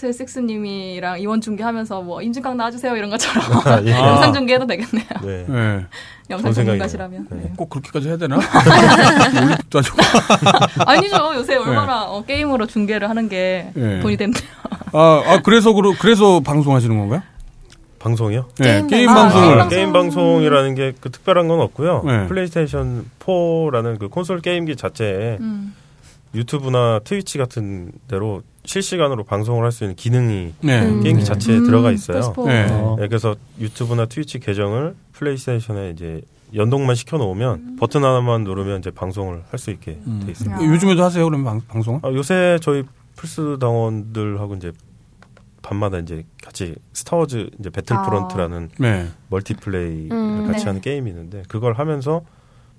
[0.07, 3.93] 6님이랑 이원 중계하면서 뭐 임진강 나와주세요 이런 것처럼 아, 예.
[3.93, 4.07] 아.
[4.09, 5.05] 영상 중계해도 되겠네요.
[5.23, 5.45] 네.
[5.49, 5.85] 예.
[6.29, 6.53] 영상.
[6.53, 7.27] 전문가시라면.
[7.31, 7.37] 네.
[7.43, 7.51] 네.
[7.57, 8.37] 꼭 그렇게까지 해야 되나?
[9.41, 9.97] 올림픽도 아니고.
[10.85, 11.35] 아니죠.
[11.35, 13.99] 요새 얼마나 어, 게임으로 중계를 하는 게 네.
[13.99, 14.47] 돈이 된대요.
[14.93, 17.23] 아, 아 그래서 그러, 그래서 방송하시는 건가요?
[17.97, 18.47] 방송이요?
[18.59, 19.59] 네, 게임 게임 방송.
[19.59, 22.03] 아, 게임 방송이라는 게 그 특별한 건 없고요.
[22.05, 22.27] 네.
[22.27, 25.75] 플레이스테이션 4라는 그 콘솔 게임기 자체에 음.
[26.35, 30.81] 유튜브나 트위치 같은 데로 실시간으로 방송을 할 수 있는 기능이 네.
[30.85, 31.01] 음.
[31.01, 32.19] 게임기 자체에 들어가 있어요.
[32.33, 32.45] PS4.
[32.47, 32.67] 네.
[32.71, 32.95] 어.
[32.99, 36.21] 네, 그래서 유튜브나 트위치 계정을 플레이스테이션에 이제
[36.55, 40.21] 연동만 시켜 놓으면 버튼 하나만 누르면 이제 방송을 할 수 있게 음.
[40.25, 40.57] 돼 있습니다.
[40.61, 40.63] 아.
[40.65, 41.99] 요즘에도 하세요, 그러면 방, 방송은?
[42.03, 42.83] 아, 요새 저희
[43.15, 44.71] 플스 당원들하고 이제
[45.61, 49.07] 밤마다 이제 같이 스타워즈 이제 배틀프런트라는 네.
[49.29, 50.65] 멀티플레이를 음, 같이 네.
[50.69, 52.21] 하는 게임이 있는데 그걸 하면서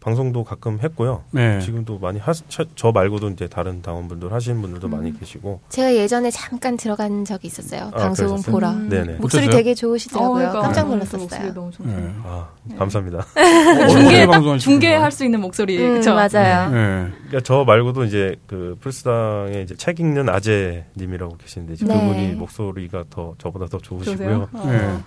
[0.00, 1.24] 방송도 가끔 했고요.
[1.30, 1.60] 네.
[1.60, 5.60] 지금도 많이 하, 저, 저 말고도 이제 다른 당원분들 하시는 분들도 많이 계시고.
[5.68, 7.90] 제가 예전에 잠깐 들어간 적이 있었어요.
[7.92, 8.52] 아, 방송 그러셨어요?
[8.52, 8.70] 보러.
[8.70, 8.88] 음.
[8.88, 9.14] 네네.
[9.18, 9.56] 목소리 어땠어요?
[9.56, 10.34] 되게 좋으시더라고요.
[10.34, 10.60] 그러니까.
[10.60, 11.20] 깜짝 그 놀랐었어요.
[11.20, 11.88] 목소리 너무 좋고.
[11.88, 12.14] 네.
[12.24, 12.48] 아,
[12.78, 13.26] 감사합니다.
[13.90, 16.14] 중계 어떻게 방송하시는 중계할 수 있는 목소리 음, 그쵸?
[16.14, 16.70] 맞아요.
[16.70, 17.10] 네.
[17.28, 21.94] 그러니까 저 말고도 이제 그 플스당에 이제 책 읽는 아재님이라고 계시는데 네.
[21.94, 24.48] 그분이 목소리가 더 저보다 더 좋으시고요.
[24.52, 24.66] 어.
[24.66, 24.98] 네.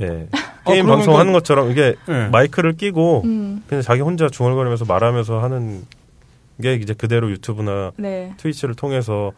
[0.00, 0.28] 예.
[0.64, 2.28] 아, 게임 그러면 방송하는 그- 것처럼 이게 네.
[2.28, 5.82] 마이크를 끼고 음, 그냥 자기 혼자 중얼거리면서 말하면서 하는
[6.62, 8.32] 게 이제 그대로 유튜브나 네.
[8.38, 9.32] 트위치를 통해서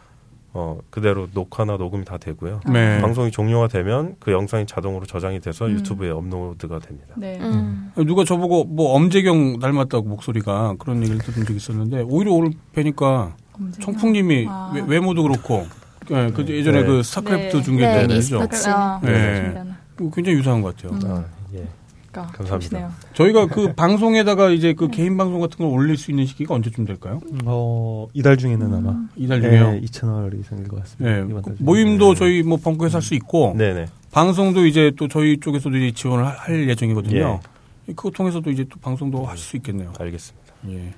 [0.53, 2.61] 어 그대로 녹화나 녹음이 다 되고요.
[2.73, 3.01] 네.
[3.01, 5.73] 방송이 종료가 되면 그 영상이 자동으로 저장이 돼서 음.
[5.73, 7.09] 유튜브에 업로드가 됩니다.
[7.17, 7.39] 네.
[7.41, 7.93] 음.
[8.07, 13.85] 누가 저보고 뭐 엄재경 닮았다고 목소리가 그런 얘기를 들은 적이 있었는데 오히려 오늘 뵈니까 엄지가.
[13.85, 14.73] 청풍님이 아.
[14.75, 15.67] 외, 외모도 그렇고
[16.11, 16.87] 예, 그 예전에 네.
[16.87, 17.63] 그 스타크래프트 네.
[17.63, 18.69] 중계때 네, 죠 e스포츠.
[18.69, 19.63] 아, 네.
[19.97, 20.93] 굉장히 유사한 것 같아요.
[20.99, 21.01] 음.
[21.11, 21.25] 아,
[21.55, 21.67] 예.
[22.13, 22.59] 그러니까 감사합니다.
[22.79, 22.93] 좋으시네요.
[23.15, 27.21] 저희가 그 방송에다가 이제 그 개인 방송 같은 걸 올릴 수 있는 시기가 언제쯤 될까요?
[27.45, 28.95] 어, 이달 중에는 아마.
[29.17, 29.73] 이달 중에요.
[29.73, 31.11] 네, 이 채널이 생길 것 같습니다.
[31.11, 31.65] 예, 이번 그달 중에.
[31.65, 33.87] 모임도 저희 뭐 벙커에서 할 수 있고 네네.
[34.13, 37.41] 방송도 이제 또 저희 쪽에서도 이제 지원을 할- 할 예정이거든요.
[37.89, 37.93] 예.
[37.93, 39.93] 그거 통해서도 이제 또 방송도 하실 수 있겠네요.
[39.99, 40.53] 알겠습니다.
[40.71, 40.95] 예.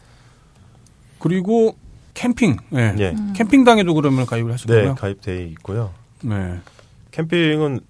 [1.18, 1.76] 그리고
[2.14, 2.57] 캠핑.
[2.74, 2.94] 예.
[2.99, 3.14] 예.
[3.34, 4.94] 캠핑당에도 그러면 가입을 하실 네.
[4.96, 5.90] 가입돼 있고요.
[6.22, 6.59] 네.
[7.11, 7.80] 캠핑은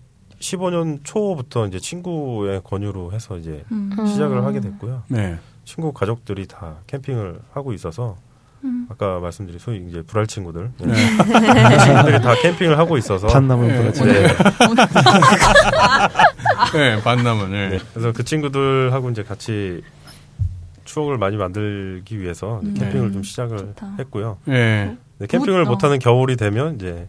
[0.40, 3.90] 15년 초부터 이제 친구의 권유로 해서 이제 음.
[4.06, 5.02] 시작을 하게 됐고요.
[5.08, 5.38] 네.
[5.64, 8.16] 친구 가족들이 다 캠핑을 하고 있어서
[8.64, 8.86] 음.
[8.88, 10.86] 아까 말씀드린 소위 이제 불알 친구들 네.
[10.88, 13.78] 그 친구들이 다 캠핑을 하고 있어서 판나물 네.
[13.82, 14.06] 브라질.
[14.06, 14.28] 네.
[16.72, 17.50] 네, 반남은.
[17.50, 17.68] 네.
[17.70, 17.78] 네.
[17.92, 19.82] 그래서 그 친구들하고 이제 같이
[20.84, 22.74] 추억을 많이 만들기 위해서 음.
[22.74, 23.12] 캠핑을 네.
[23.12, 23.96] 좀 시작을 좋다.
[23.98, 24.38] 했고요.
[24.46, 24.96] 네.
[25.18, 25.64] 네, 캠핑을 어.
[25.66, 27.08] 못하는 겨울이 되면 이제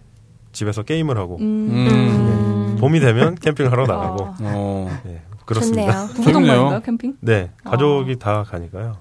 [0.52, 2.49] 집에서 게임을 하고 음.
[2.80, 2.82] 음.
[2.82, 4.38] 봄이 되면 캠핑을 하러 나가고 아.
[4.42, 5.02] 어.
[5.04, 5.84] 네, 그렇습니다.
[6.08, 6.08] 좋네요.
[6.16, 6.54] 부부 재밌네요.
[6.56, 7.18] 동반인가요 캠핑?
[7.22, 7.72] 네, 아.
[7.72, 8.98] 가족이 다 가니까요.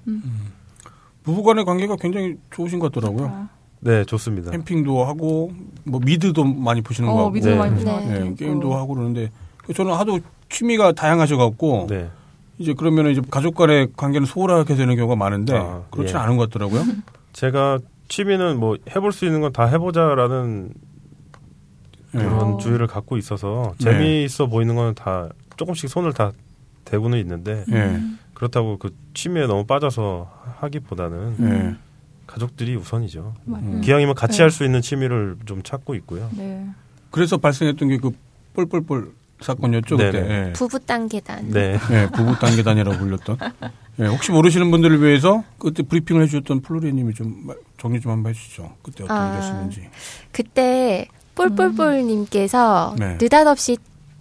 [1.24, 3.26] 부부간의 관계가 굉장히 좋으신 것 같더라고요.
[3.26, 3.48] 아.
[3.80, 4.50] 네, 좋습니다.
[4.50, 5.52] 캠핑도 하고
[5.84, 7.30] 뭐 미드도 많이 보시는 거어 같고.
[7.30, 7.54] 미드 네.
[7.56, 7.78] 많이 네.
[7.78, 8.12] 보셔가지고.
[8.26, 9.30] 예, 게임도 하고 그러는데
[9.74, 10.18] 저는 하도
[10.48, 12.08] 취미가 다양하셔갖고 네,
[12.58, 16.18] 이제 그러면 이제 가족 간의 관계는 소홀하게 되는 경우가 많은데 아, 그렇지 예.
[16.18, 16.82] 않은 것 같더라고요.
[17.34, 20.87] 제가 취미는 뭐 해볼 수 있는 건 다 해보자라는 예.
[22.12, 22.56] 그런 어.
[22.58, 23.84] 주의를 갖고 있어서 네.
[23.92, 26.32] 재미있어 보이는 거는 다 조금씩 손을 다
[26.84, 28.00] 대고는 있는데 예.
[28.34, 30.30] 그렇다고 그 취미에 너무 빠져서
[30.60, 31.76] 하기보다는 예.
[32.26, 33.34] 가족들이 우선이죠.
[33.44, 33.64] 맞아요.
[33.66, 33.80] 음.
[33.80, 34.42] 기왕이면 같이 네.
[34.44, 36.30] 할수 있는 취미를 좀 찾고 있고요.
[36.36, 36.66] 네.
[37.10, 38.10] 그래서 발생했던 게 그
[38.54, 40.10] 뻘뻘뻘 사건이었죠 그때.
[40.20, 40.48] 네네.
[40.48, 40.52] 예.
[40.52, 41.50] 부부 단계단.
[41.52, 43.36] 네, 예, 부부 단계단이라고 불렸던.
[44.00, 48.72] 예, 혹시 모르시는 분들을 위해서 그때 브리핑을 해주셨던 플로리님이 좀 말- 정리 좀 한번 해주시죠.
[48.82, 49.38] 그때 어떤 아.
[49.38, 49.88] 일이었는지.
[50.32, 51.06] 그때
[51.38, 53.16] 볼볼볼님께서 네.
[53.20, 53.78] 느닷없이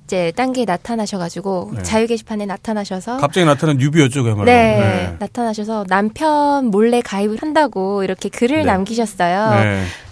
[0.08, 1.84] 이제 단계에 나타나셔가지고 네.
[1.84, 4.46] 자유 게시판에 나타나셔서 갑자기 나타난 뉴비였죠, 그야말로.
[4.46, 5.16] 네, 네.
[5.20, 8.64] 나타나셔서 남편 몰래 가입을 한다고 이렇게 글을 네.
[8.64, 9.50] 남기셨어요.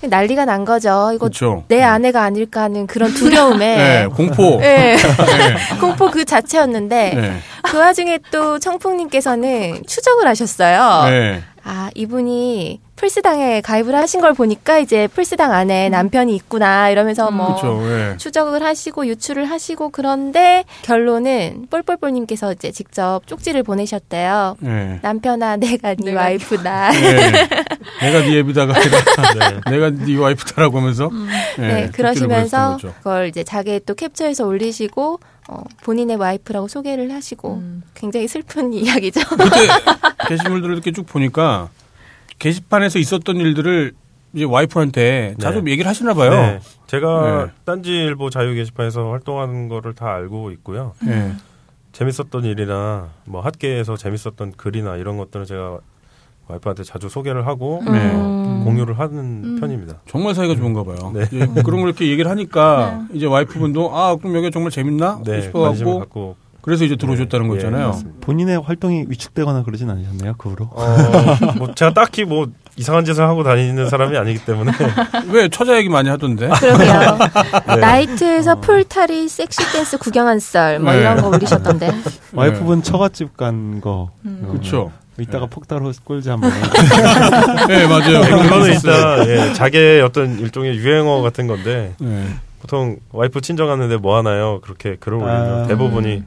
[0.02, 0.08] 네.
[0.10, 1.12] 난리가 난 거죠.
[1.14, 1.64] 이거 그렇죠.
[1.70, 4.58] 내 아내가 아닐까 하는 그런 두려움에 네, 공포.
[4.60, 4.98] 네.
[5.00, 5.80] 네.
[5.80, 7.38] 공포 그 자체였는데 네.
[7.64, 11.10] 그 와중에 또 청풍님께서는 추적을 하셨어요.
[11.10, 11.42] 네.
[11.64, 17.82] 아 이분이 플스당에 가입을 하신 걸 보니까 이제 플스당 안에 남편이 있구나 이러면서 뭐 그렇죠.
[17.84, 18.18] 예.
[18.18, 24.58] 추적을 하시고 유출을 하시고 그런데 결론은 볼볼볼님께서 이제 직접 쪽지를 보내셨대요.
[24.60, 25.00] 네.
[25.02, 26.92] 남편아 내가 네 내가 와이프다.
[26.92, 27.32] 네.
[28.02, 31.10] 내가 네 애비다가 아니라 내가 네 와이프다라고 하면서
[31.58, 32.78] 네, 쪽지를 그러시면서.
[32.98, 37.84] 그걸 이제 자기의 또 캡처해서 올리시고 어, 본인의 와이프라고 소개를 하시고 음.
[37.94, 39.22] 굉장히 슬픈 이야기죠.
[39.30, 39.68] 그때
[40.28, 41.70] 게시물들을 이렇게 쭉 보니까
[42.40, 43.94] 게시판에서 있었던 일들을
[44.34, 45.72] 이제 와이프한테 자주 네.
[45.72, 46.32] 얘기를 하시나 봐요.
[46.32, 46.60] 네.
[46.88, 47.52] 제가 네.
[47.64, 50.94] 딴지일보 자유 게시판에서 활동하는 거를 다 알고 있고요.
[51.02, 51.34] 네.
[51.94, 55.80] 재밌었던 일이나 뭐 핫계에서 재밌었던 글이나 이런 것들은 제가
[56.48, 58.12] 와이프한테 자주 소개를 하고 네.
[58.14, 59.60] 어, 공유를 하는 음.
[59.60, 60.02] 편입니다.
[60.08, 61.12] 정말 사이가 좋은가 봐요.
[61.14, 61.24] 네.
[61.32, 66.00] 이제 그런 걸 이렇게 얘기를 하니까 이제 와이프분도 아 그럼 여기가 정말 재밌나 네, 싶어갖고
[66.00, 66.36] 갖고
[66.66, 67.88] 그래서 이제 들어오셨다는 네, 거 예, 있잖아요.
[67.90, 68.18] 맞습니다.
[68.22, 70.34] 본인의 활동이 위축되거나 그러진 않으셨나요?
[70.40, 70.66] 그 후로?
[70.72, 70.98] 어,
[71.58, 74.72] 뭐 제가 딱히 뭐 이상한 짓을 하고 다니는 사람이 아니기 때문에
[75.32, 76.50] 왜 처자 얘기 많이 하던데?
[76.50, 77.20] 그러게요.
[77.70, 77.76] 네.
[77.76, 81.02] 나이트에서 풀타리 섹시 댄스 구경한 썰, 뭐 네.
[81.02, 81.92] 이런 거 올리셨던데.
[82.34, 84.10] 와이프분 처갓집 간 거.
[84.26, 84.48] 음.
[84.50, 84.92] 그렇죠.
[85.20, 86.50] 이따가 폭따로 꼴지 한번.
[87.68, 88.22] 네 맞아요.
[88.22, 92.26] 네, 그거는 일단 예, 자기의 어떤 일종의 유행어 같은 건데 네.
[92.60, 94.60] 보통 와이프 친정 갔는데 뭐 하나요?
[94.62, 95.68] 그렇게 글을 올리면 아.
[95.68, 96.24] 대부분이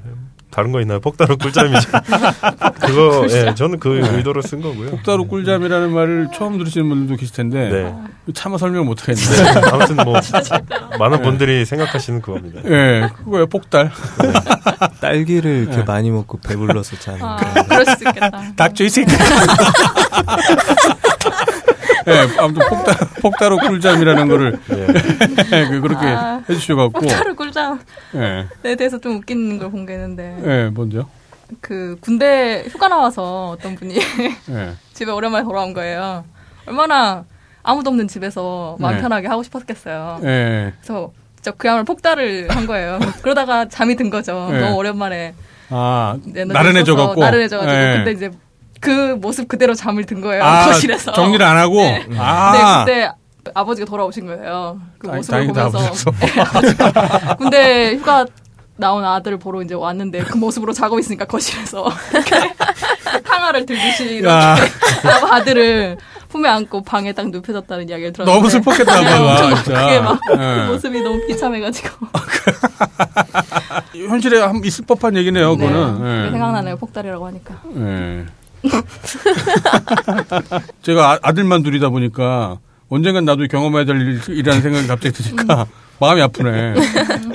[0.50, 0.98] 다른 거 있나요?
[1.00, 1.88] 폭다로 꿀잠이죠.
[2.80, 4.90] 그거 예, 저는 그 의도로 쓴 거고요.
[4.90, 7.94] 폭다로 꿀잠이라는 말을 처음 들으시는 분들도 계실 텐데 네.
[8.34, 9.68] 차마 설명 못 하겠는데.
[9.70, 10.14] 아무튼 뭐
[10.98, 12.60] 많은 분들이 생각하시는 그겁니다.
[12.64, 13.90] 예, 그거예요 폭달.
[15.00, 15.82] 딸기를 이렇게 네.
[15.84, 17.62] 많이 먹고 배불러서 자는 아, 거.
[17.64, 18.42] 그럴 수 있겠다.
[18.56, 19.12] 닥쳐 이 새끼.
[22.08, 25.66] 예, 아무튼 폭달 폭다로 꿀잠이라는 거를 예.
[25.68, 26.42] 그 그렇게 아.
[26.48, 26.92] 해주셔갖고.
[27.00, 27.78] 폭타로 꿀잠에
[28.64, 31.08] 예, 대해서 좀 웃기는 걸 본 게 있는데 예, 뭔데요?
[31.60, 33.96] 그 군대 휴가 나와서 어떤 분이
[34.50, 34.72] 예.
[34.92, 36.24] 집에 오랜만에 돌아온 거예요.
[36.66, 37.24] 얼마나
[37.62, 39.00] 아무도 없는 집에서 마음 네.
[39.02, 40.20] 편하게 하고 싶었겠어요.
[40.24, 40.72] 예.
[40.80, 42.98] 그래서 진짜 그야말로 폭달을 한 거예요.
[43.22, 44.48] 그러다가 잠이 든 거죠.
[44.50, 44.60] 네.
[44.60, 45.34] 너무 오랜만에
[45.70, 47.20] 아, 에너지 나른해져갖고.
[47.20, 47.92] 나른해져가지고 예.
[47.96, 48.30] 근데 이제
[48.80, 50.42] 그 모습 그대로 잠을 든 거예요.
[50.44, 51.12] 아, 거실에서.
[51.12, 51.76] 정리를 안 하고.
[51.80, 52.06] 네.
[52.16, 53.12] 아, 근데 그때
[53.54, 54.78] 아버지가 돌아오신 거예요.
[54.98, 56.10] 그 모습을 보면서 아버지였어.
[57.38, 58.26] 근데 휴가
[58.76, 61.88] 나온 아들을 보러 이제 왔는데 그 모습으로 자고 있으니까 거실에서
[63.24, 64.56] 탕화를 들듯이 이렇게 야.
[65.32, 65.96] 아들을
[66.28, 69.80] 품에 안고 방에 딱 눕혀졌다는 이야기를 들었는데 너무 슬펐겠다, 네, 진짜.
[69.80, 70.36] 그게 막 예.
[70.36, 72.06] 그 모습이 너무 비참해가지고
[74.08, 76.26] 현실에 한 있을 법한 얘기네요, 네, 그거는.
[76.26, 76.30] 예.
[76.30, 78.26] 생각나네요 폭달이라고 하니까 예.
[80.82, 85.66] 제가 아- 아들만 둘이다 보니까 언젠간 나도 경험해야 될 일- 일이라는 생각이 갑자기 드니까
[86.00, 86.74] 마음이 아프네.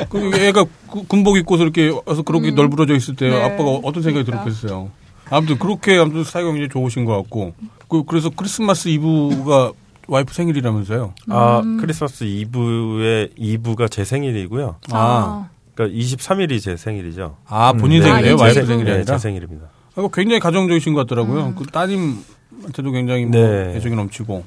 [0.09, 3.41] 그 애가 구- 군복 입고서 이렇게 와서 그렇게 널브러져 있을 때 네.
[3.43, 4.45] 아빠가 어떤 생각이 그러니까.
[4.49, 4.89] 들었겠어요.
[5.29, 7.53] 아무튼 그렇게 아무튼 사이가 굉장히 좋으신 것 같고
[7.87, 9.71] 그, 그래서 크리스마스 이브가
[10.07, 11.13] 와이프 생일이라면서요.
[11.29, 11.77] 아 음.
[11.79, 14.75] 크리스마스 이브의 이브가 제 생일이고요.
[14.91, 17.37] 아, 그러니까 23일이 제 생일이죠.
[17.47, 18.37] 아 본인 네, 생일이에요?
[18.37, 19.17] 제 와이프 생- 생일이 네, 아니라?
[19.17, 19.67] 제 생일입니다.
[19.95, 21.47] 아, 이거 굉장히 가정적이신 것 같더라고요.
[21.47, 21.55] 음.
[21.55, 23.75] 그 따님한테도 굉장히 뭐 네.
[23.75, 24.43] 애정이 넘치고.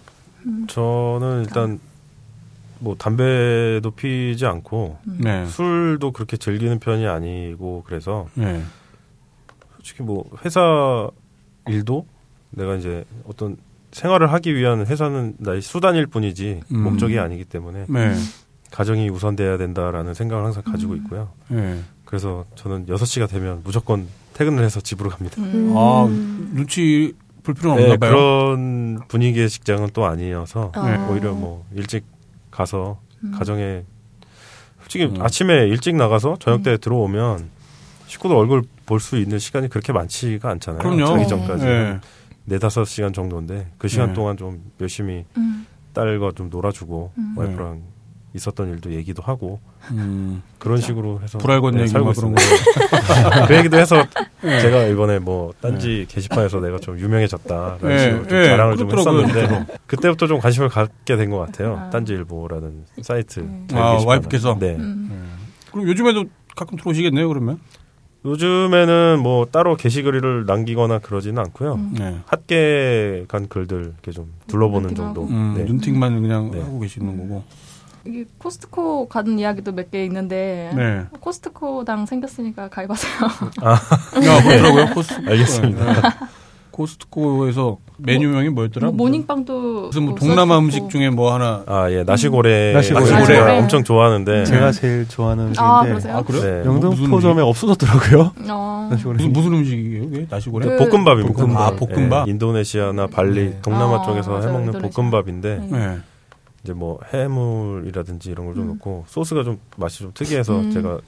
[0.69, 1.81] 저는 일단
[2.79, 5.47] 뭐 담배도 피지 않고 네.
[5.47, 8.63] 술도 그렇게 즐기는 편이 아니고 그래서 네.
[9.77, 11.09] 솔직히 뭐 회사
[11.69, 12.07] 일도
[12.51, 13.57] 내가 이제 어떤
[13.93, 16.83] 생활을 하기 위한 회사는 나의 수단일 뿐이지 음.
[16.83, 18.15] 목적이 아니기 때문에 네.
[18.71, 21.31] 가정이 우선돼야 된다라는 생각을 항상 가지고 있고요.
[22.07, 22.11] 네.
[22.11, 25.37] 그래서 저는 6시가 되면 무조건 퇴근을 해서 집으로 갑니다.
[25.43, 25.73] 음.
[25.77, 26.07] 아,
[26.55, 28.11] 눈치 볼 필요는 네, 없나 봐요.
[28.11, 30.97] 그런 분위기의 직장은 또 아니어서 네.
[31.09, 32.05] 오히려 뭐 일찍
[32.51, 33.33] 가서 음.
[33.33, 33.83] 가정에
[34.83, 35.21] 솔직히 음.
[35.21, 37.49] 아침에 일찍 나가서 저녁 때 들어오면
[38.07, 40.81] 식구들 얼굴 볼 수 있는 시간이 그렇게 많지가 않잖아요.
[40.81, 41.07] 그럼요.
[41.07, 42.01] 자기 전까지 네.
[42.45, 44.15] 네 다섯 시간 정도인데 그 시간 네.
[44.15, 45.67] 동안 좀 열심히 음.
[45.93, 47.35] 딸과 좀 놀아주고 음.
[47.37, 47.81] 와이프랑
[48.35, 49.61] 있었던 일도 얘기도 하고
[49.93, 53.47] 음, 그런 식으로 해서 불알건 네, 얘기 살고 막 그런 있습니다.
[53.47, 54.05] 그 얘기도 해서
[54.43, 59.67] 제가 이번에 뭐 딴지 게시판에서 내가 좀 유명해졌다라는 네, 식으로 좀 네, 자랑을 좀 했었는데
[59.87, 61.77] 그때부터 좀 관심을 갖게 된 것 같아요.
[61.79, 61.91] 아.
[61.91, 63.41] 딴지일보라는 사이트.
[63.41, 63.67] 음.
[63.73, 63.99] 아.
[64.05, 64.59] 와이프께서?
[64.61, 64.77] 네.
[64.77, 65.39] 음.
[65.73, 66.25] 그럼 요즘에도
[66.55, 67.59] 가끔 들어오시겠네요, 그러면?
[68.25, 71.75] 요즘에는 뭐 따로 게시글을 남기거나 그러지는 않고요.
[71.75, 71.95] 음.
[71.97, 72.19] 네.
[72.27, 75.25] 핫게 간 글들 이렇게 좀 둘러보는 읽기도 정도.
[75.27, 75.65] 음, 네.
[75.65, 76.61] 눈팅만 그냥 네.
[76.61, 77.45] 하고 계시는 거고.
[78.07, 81.05] 이게 코스트코 가는 이야기도 몇 개 있는데 네.
[81.21, 83.13] 코스트코당 생겼으니까 가입하세요.
[83.65, 83.79] 야,
[84.43, 85.31] 그렇더라고요, 코스트코.
[85.31, 85.93] 알겠습니다.
[85.93, 86.01] 네.
[86.73, 88.89] 코스트코에서 메뉴명이 뭐였더라?
[88.89, 90.59] 뭐 모닝빵도 무슨 뭐뭐 동남아.
[90.59, 91.63] 음식 중에 뭐 하나.
[91.67, 92.03] 아, 예.
[92.05, 92.75] 나시고랭.
[92.75, 93.07] 나시고랭.
[93.25, 93.59] 제가 네.
[93.61, 94.45] 엄청 좋아하는데.
[94.45, 96.17] 제가 제일 좋아하는 아, 음식인데 그러세요?
[96.19, 96.43] 아, 그래요?
[96.43, 96.69] 네.
[96.69, 98.33] 뭐 영등포점에 없어졌더라고요.
[98.51, 98.89] 어.
[98.91, 99.17] 나시고랭.
[99.17, 100.27] 무슨, 무슨 음식이에요, 이게?
[100.29, 100.77] 나시고래?
[100.77, 101.33] 그- 볶음밥입니다.
[101.35, 101.63] 볶음밥.
[101.63, 102.29] 아, 볶음밥?
[102.29, 103.59] 예, 인도네시아나 발리, 네.
[103.63, 104.49] 동남아 아, 쪽에서 맞아요.
[104.49, 104.91] 해먹는 인도네시아.
[104.95, 105.79] 볶음밥인데 네.
[105.79, 105.99] 네.
[106.67, 108.69] 이제 뭐 해물이라든지 이런 걸좀 음.
[108.71, 110.73] 넣고 소스가 좀 맛이 좀 특이해서 음.
[110.73, 110.99] 제가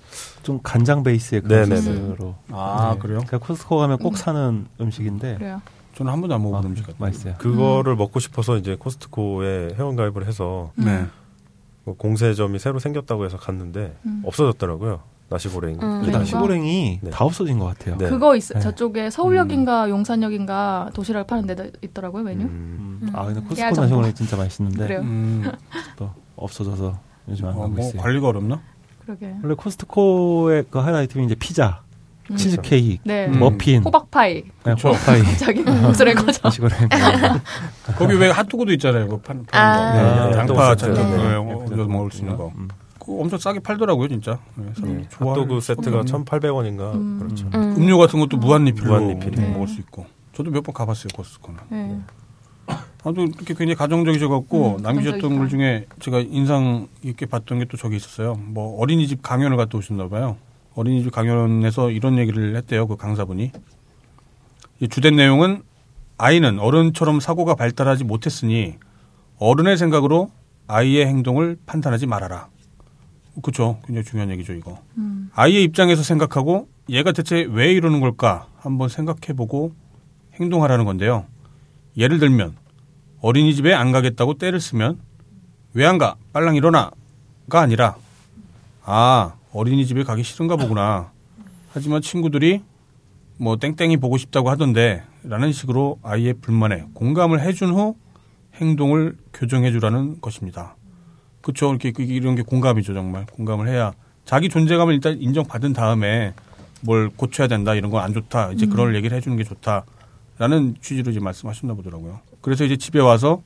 [0.44, 1.80] 좀 간장 베이스의 그런 네네네.
[1.80, 2.36] 소스로.
[2.52, 3.00] 아, 네.
[3.00, 3.20] 그래요?
[3.22, 5.60] 제가 코스트코 가면 꼭 사는 음식인데 그래요.
[5.96, 6.96] 저는 한 번도 안 먹어본 아, 음식 같아요.
[7.00, 7.34] 맛있어요.
[7.38, 10.84] 그거를 먹고 싶어서 이제 코스트코에 회원가입을 해서 음.
[10.84, 11.06] 네.
[11.82, 14.22] 뭐 공세점이 새로 생겼다고 해서 갔는데 음.
[14.24, 15.00] 없어졌더라고요.
[15.30, 15.78] 나시고랭.
[15.82, 16.02] 음.
[16.04, 17.10] 그 나시고랭이 네.
[17.10, 17.96] 다 없어진 것 같아요.
[17.98, 18.08] 네.
[18.08, 18.60] 그거 있어 네.
[18.60, 22.44] 저쪽에 서울역인가 용산역인가 도시락 파는 데도 있더라고요 메뉴.
[22.44, 22.98] 음.
[23.02, 23.10] 음.
[23.14, 25.00] 아 근데 코스코 깨알 나시고랭 진짜 맛있는데 그래요.
[25.00, 25.50] 음,
[25.96, 26.98] 또 없어져서
[27.28, 28.00] 요즘 안 어, 가고 뭐 있어요.
[28.00, 28.60] 관리가 어렵나?
[29.04, 29.34] 그러게.
[29.42, 31.82] 원래 코스트코의 그 아이템이 이제 피자,
[32.30, 32.36] 음.
[32.36, 33.26] 치즈 케이크, 네.
[33.26, 33.38] 음.
[33.38, 36.40] 머핀, 호박파이 네, 호박파이, 갑자기 무슨 거죠?
[36.42, 36.88] 나시고랭.
[37.98, 39.08] 거기 왜 핫도그도 있잖아요.
[39.08, 39.92] 그 판, 아.
[39.92, 40.28] 파는 거.
[40.30, 41.16] 네, 양파 핫도그 잔뜩 세트.
[41.16, 41.34] 네, 네.
[41.36, 42.50] 얹어 먹을 수 있는 거.
[43.08, 44.38] 엄청 싸게 팔더라고요, 진짜.
[44.54, 45.08] 네, 사람들이 네.
[45.18, 47.18] 핫도그 세트가 소리가 1,800원인가 음.
[47.20, 47.46] 그렇죠.
[47.54, 47.74] 음.
[47.78, 49.30] 음료 같은 것도 무한리필로 무한리필.
[49.32, 49.50] 뭐 네.
[49.52, 50.06] 먹을 수 있고.
[50.34, 51.60] 저도 몇 번 가봤어요, 코스코는.
[51.70, 51.98] 네.
[53.04, 55.38] 아무튼 이렇게 굉장히 가정적이셔 갖고 음, 남기셨던.
[55.38, 58.34] 글 중에 제가 인상 깊게 봤던 게 또 저기 있었어요.
[58.34, 60.36] 뭐 어린이집 강연을 갔다 오셨나 봐요.
[60.74, 62.86] 어린이집 강연에서 이런 얘기를 했대요.
[62.86, 63.52] 그 강사분이.
[64.80, 65.62] 이 주된 내용은
[66.18, 68.74] 아이는 어른처럼 사고가 발달하지 못했으니
[69.38, 70.30] 어른의 생각으로
[70.66, 72.48] 아이의 행동을 판단하지 말아라.
[73.42, 73.78] 그렇죠.
[73.86, 74.78] 굉장히 중요한 얘기죠, 이거.
[74.96, 75.30] 음.
[75.34, 79.72] 아이의 입장에서 생각하고 얘가 대체 왜 이러는 걸까 한번 생각해보고
[80.34, 81.24] 행동하라는 건데요.
[81.96, 82.54] 예를 들면
[83.20, 84.98] 어린이집에 안 가겠다고 때를 쓰면
[85.74, 86.16] 왜 안 가?
[86.32, 86.92] 빨랑 일어나가
[87.60, 87.96] 아니라
[88.84, 91.10] 아 어린이집에 가기 싫은가 보구나.
[91.72, 92.62] 하지만 친구들이
[93.36, 97.96] 뭐 땡땡이 보고 싶다고 하던데 라는 식으로 아이의 불만에 공감을 해준 후
[98.54, 100.74] 행동을 교정해 주라는 것입니다.
[101.40, 101.70] 그렇죠.
[101.70, 103.26] 이렇게 그- 이런 게 공감이죠, 정말.
[103.26, 103.92] 공감을 해야
[104.24, 106.34] 자기 존재감을 일단 인정받은 다음에
[106.82, 108.52] 뭘 고쳐야 된다 이런 건 안 좋다.
[108.52, 112.20] 이제 그럴 얘기를 해 주는 게 좋다라는 취지로 이제 말씀하셨나 보더라고요.
[112.40, 113.42] 그래서 이제 집에 와서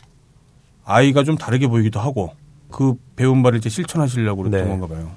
[0.85, 2.35] 아이가 좀 다르게 보이기도 하고
[2.71, 4.69] 그 배운 바를 이제 실천하시려고 그랬던 네.
[4.69, 5.13] 건가 봐요.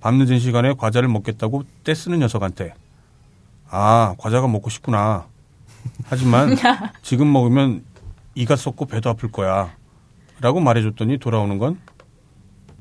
[0.00, 2.74] 밤늦은 시간에 과자를 먹겠다고 떼쓰는 녀석한테
[3.70, 5.26] 아 과자가 먹고 싶구나.
[6.04, 6.56] 하지만
[7.02, 7.82] 지금 먹으면
[8.34, 9.72] 이가 썩고 배도 아플 거야.
[10.40, 11.78] 라고 말해줬더니 돌아오는 건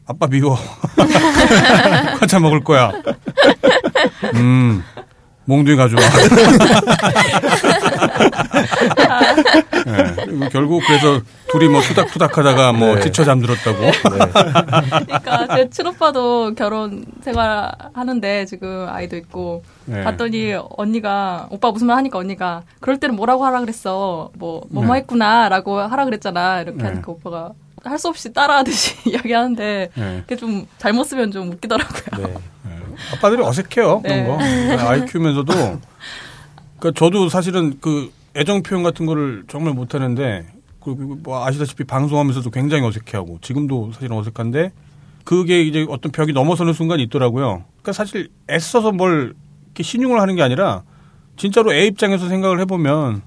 [0.05, 0.57] 아빠 미워.
[2.19, 2.91] 과자 먹을 거야.
[4.35, 4.83] 음,
[5.45, 6.01] 몽둥이 가져와.
[9.85, 13.01] 네, 결국 그래서 둘이 뭐 투닥투닥 하다가 뭐 네.
[13.01, 13.77] 지쳐 잠들었다고.
[14.01, 20.03] 그러니까 제 친오빠도 결혼 생활 하는데 지금 아이도 있고 네.
[20.03, 25.01] 봤더니 언니가 오빠 무슨 말 하니까 언니가 그럴 때는 뭐라고 하라 그랬어 뭐 뭐뭐 네.
[25.01, 26.85] 했구나라고 하라 그랬잖아 이렇게 네.
[26.85, 27.51] 하니까 오빠가
[27.89, 30.19] 할 수 없이 따라하듯이 이야기하는데 네.
[30.21, 32.27] 그게 좀 잘못 쓰면 좀 웃기더라고요.
[32.27, 32.33] 네.
[33.13, 34.23] 아빠들이 어색해요 네.
[34.23, 35.53] 그런 거 아이 키우면서도
[36.79, 40.45] 그러니까 저도 사실은 그 애정 표현 같은 거를 정말 못하는데
[40.79, 44.71] 그리고 뭐 아시다시피 방송하면서도 굉장히 어색해하고 지금도 사실은 어색한데
[45.23, 47.63] 그게 이제 어떤 벽이 넘어서는 순간이 있더라고요.
[47.81, 49.33] 그러니까 사실 애써서 뭘
[49.67, 50.83] 이렇게 신용을 하는 게 아니라
[51.37, 53.21] 진짜로 애 입장에서 생각을 해보면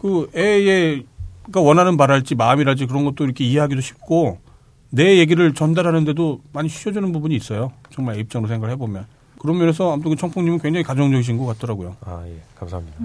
[0.00, 1.04] 그 애의
[1.52, 4.38] 가 원하는 바랄지 마음이랄지 그런 것도 이렇게 이해하기도 쉽고
[4.90, 7.72] 내 얘기를 전달하는데도 많이 쉬워주는 부분이 있어요.
[7.90, 9.06] 정말 애 입장으로 생각을 해보면.
[9.38, 11.96] 그런 면에서 아무튼 그 청풍님은 굉장히 가정적이신 것 같더라고요.
[12.04, 12.40] 아, 예.
[12.58, 12.98] 감사합니다.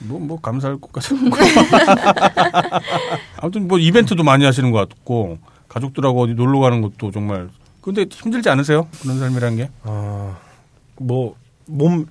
[0.00, 1.14] 뭐, 뭐, 감사할 것까지.
[3.36, 7.50] 아무튼 뭐 이벤트도 많이 하시는 것 같고, 가족들하고 어디 놀러 가는 것도 정말.
[7.82, 8.88] 근데 힘들지 않으세요?
[9.02, 9.70] 그런 삶이라는 게?
[9.82, 10.36] 아,
[10.96, 12.06] 뭐, 몸,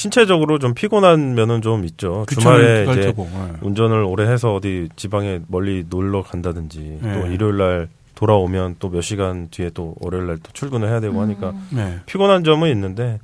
[0.00, 2.24] 신체적으로 좀 피곤한 면은 좀 있죠.
[2.26, 3.28] 그쵸, 주말에 이제 테고.
[3.30, 3.52] 네.
[3.60, 7.12] 운전을 오래 해서 어디 지방에 멀리 놀러 간다든지 네.
[7.20, 11.20] 또 일요일 날 돌아오면 또 몇 시간 뒤에 또 월요일 날 또 출근을 해야 되고
[11.20, 11.98] 하니까 네.
[12.06, 13.18] 피곤한 점은 있는데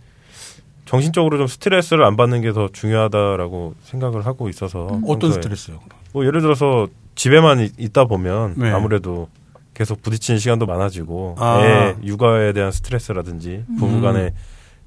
[0.84, 5.80] 정신적으로 좀 스트레스를 안 받는 게 더 중요하다라고 생각을 하고 있어서 어떤 평소에 스트레스요?
[6.12, 8.70] 뭐 예를 들어서 집에만 있- 있다 보면 네.
[8.70, 9.28] 아무래도
[9.74, 11.60] 계속 부딪히는 시간도 많아지고 아.
[11.64, 14.30] 애 육아에 대한 스트레스라든지 부부간의 음.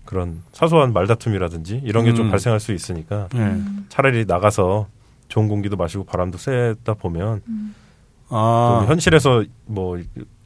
[0.10, 2.32] 그런 사소한 말다툼이라든지 이런 게좀 음.
[2.32, 3.62] 발생할 수 있으니까 네.
[3.90, 4.88] 차라리 나가서
[5.28, 7.44] 좋은 공기도 마시고 바람도 쐬다 보면
[8.30, 8.80] 아.
[8.82, 10.00] 좀 현실에서 뭐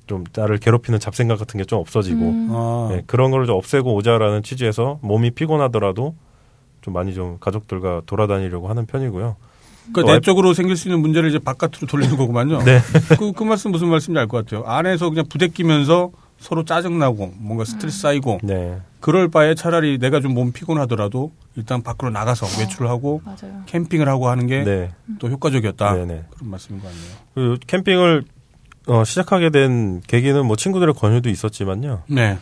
[0.06, 2.50] 좀 나를 괴롭히는 잡생각 같은 게 좀 없어지고 음.
[2.52, 2.88] 아.
[2.92, 6.14] 네, 그런 걸 좀 없애고 오자라는 취지에서 몸이 피곤하더라도
[6.82, 9.38] 좀 많이 좀 가족들과 돌아다니려고 하는 편이고요.
[9.94, 12.64] 그러니까 내적으로 생길 수 있는 문제를 이제 바깥으로 돌리는 거구만요.
[12.68, 12.80] 네.
[13.18, 14.66] 그, 그 말씀 무슨 말씀인지 알 것 같아요.
[14.70, 18.78] 안에서 그냥 부대끼면서 서로 짜증나고 뭔가 스트레스 쌓이고 네.
[19.04, 23.62] 그럴 바에 차라리 내가 좀 몸 피곤하더라도 일단 밖으로 나가서 외출하고 맞아요.
[23.68, 24.92] 캠핑을 하고 하는 게또 네.
[25.22, 25.94] 효과적이었다.
[25.94, 26.24] 네네.
[26.32, 27.04] 그런 말씀인 거 아니에요.
[27.36, 28.24] 그 캠핑을
[28.88, 32.04] 어, 시작하게 된 계기는 뭐 친구들의 권유도 있었지만요.
[32.08, 32.38] 네.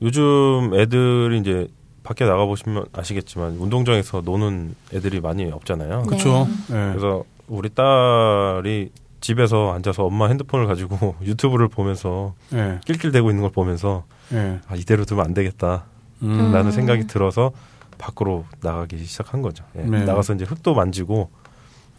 [0.00, 1.68] 요즘 애들이 이제
[2.02, 6.02] 밖에 나가 보시면 아시겠지만 운동장에서 노는 애들이 많이 없잖아요.
[6.02, 6.48] 그렇죠.
[6.68, 6.88] 네.
[6.90, 8.90] 그래서 우리 딸이
[9.22, 12.78] 집에서 앉아서 엄마 핸드폰을 가지고 유튜브를 보면서 네.
[12.84, 14.60] 낄낄대고 있는 걸 보면서 네.
[14.68, 15.84] 아, 이대로 두면 안 되겠다.
[16.22, 16.52] 음.
[16.52, 17.52] 라는 생각이 들어서
[17.98, 19.64] 밖으로 나가기 시작한 거죠.
[19.76, 19.82] 예.
[19.82, 20.04] 네.
[20.04, 21.30] 나가서 이제 흙도 만지고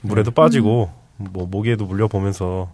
[0.01, 2.71] 물에도 빠지고 뭐 모기에도 물려 보면서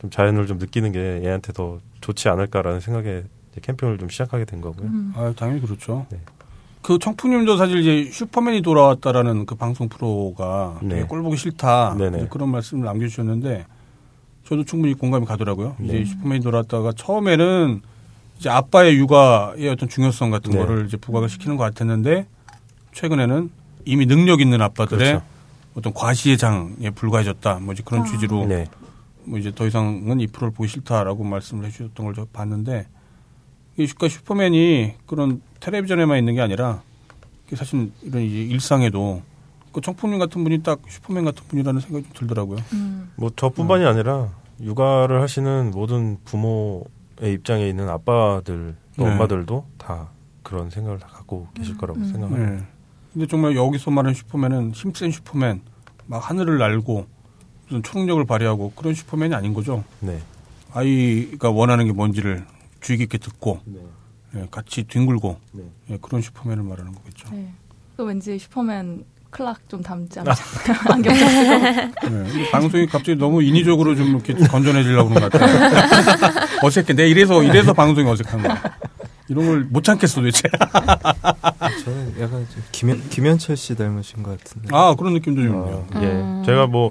[0.00, 3.22] 좀 자연을 좀 느끼는 게 얘한테 더 좋지 않을까라는 생각에
[3.52, 4.88] 이제 캠핑을 좀 시작하게 된 거고요.
[4.88, 5.12] 음.
[5.16, 6.06] 아, 당연히 그렇죠.
[6.10, 6.18] 네.
[6.82, 10.96] 그 청풍님도 사실 이제 슈퍼맨이 돌아왔다라는 그 방송 프로가 네.
[10.96, 11.96] 되게 꼴 보기 싫다
[12.28, 13.64] 그런 말씀을 남겨주셨는데
[14.46, 15.76] 저도 충분히 공감이 가더라고요.
[15.78, 16.00] 네.
[16.00, 17.80] 이제 슈퍼맨이 돌아왔다가 처음에는
[18.38, 20.58] 이제 아빠의 육아의 어떤 중요성 같은 네.
[20.58, 22.26] 거를 이제 부각을 시키는 것 같았는데
[22.92, 23.50] 최근에는
[23.84, 25.24] 이미 능력 있는 아빠들의 그렇죠.
[25.74, 27.60] 어떤 과시의 장에 불과해졌다.
[27.60, 28.04] 뭐 이제 그런 아.
[28.04, 28.66] 취지로 네.
[29.24, 32.86] 뭐 이제 더 이상은 이 프로를 보기 싫다라고 말씀을 해주셨던 걸 저 봤는데
[33.78, 36.82] 이 슈가 슈퍼맨이 그런 텔레비전에만 있는 게 아니라
[37.54, 39.22] 사실 이런 이제 일상에도
[39.72, 42.58] 그 청풍님 같은 분이 딱 슈퍼맨 같은 분이라는 생각이 좀 들더라고요.
[42.74, 43.10] 음.
[43.16, 44.28] 뭐 저뿐만이 아니라
[44.60, 49.10] 육아를 하시는 모든 부모의 입장에 있는 아빠들 또 네.
[49.10, 50.08] 엄마들도 다
[50.42, 52.04] 그런 생각을 다 갖고 계실 거라고 음.
[52.04, 52.50] 생각합니다.
[52.52, 52.62] 네.
[53.12, 55.60] 근데 정말 여기서 말하는 슈퍼맨은 힘센 슈퍼맨,
[56.06, 57.06] 막 하늘을 날고
[57.66, 59.84] 무슨 초능력을 발휘하고 그런 슈퍼맨이 아닌 거죠.
[60.00, 60.20] 네.
[60.72, 62.44] 아이가 원하는 게 뭔지를
[62.80, 63.80] 주의 깊게 듣고 네.
[64.34, 65.62] 예, 같이 뒹굴고 네.
[65.90, 67.28] 예, 그런 슈퍼맨을 말하는 거겠죠.
[67.30, 67.52] 네.
[67.96, 70.92] 또 왠지 슈퍼맨 클락 좀 닮지 않지 않을까?
[70.94, 71.14] 안경.
[71.14, 76.46] 네, 이 방송이 갑자기 너무 인위적으로 좀 이렇게 건전해지려고 그런 것 같아요.
[76.62, 76.92] 어색해.
[76.92, 78.62] 내가 이래서, 이래서 방송이 어색한 거야.
[79.28, 80.42] 이런 걸 못 참겠어, 도대체.
[81.84, 84.68] 저는 약간 좀 김현, 김현철 씨 닮으신 것 같은데.
[84.70, 85.86] 아, 그런 느낌도 좀 있네요.
[85.96, 86.06] 예.
[86.06, 86.42] 음.
[86.44, 86.90] 제가 뭐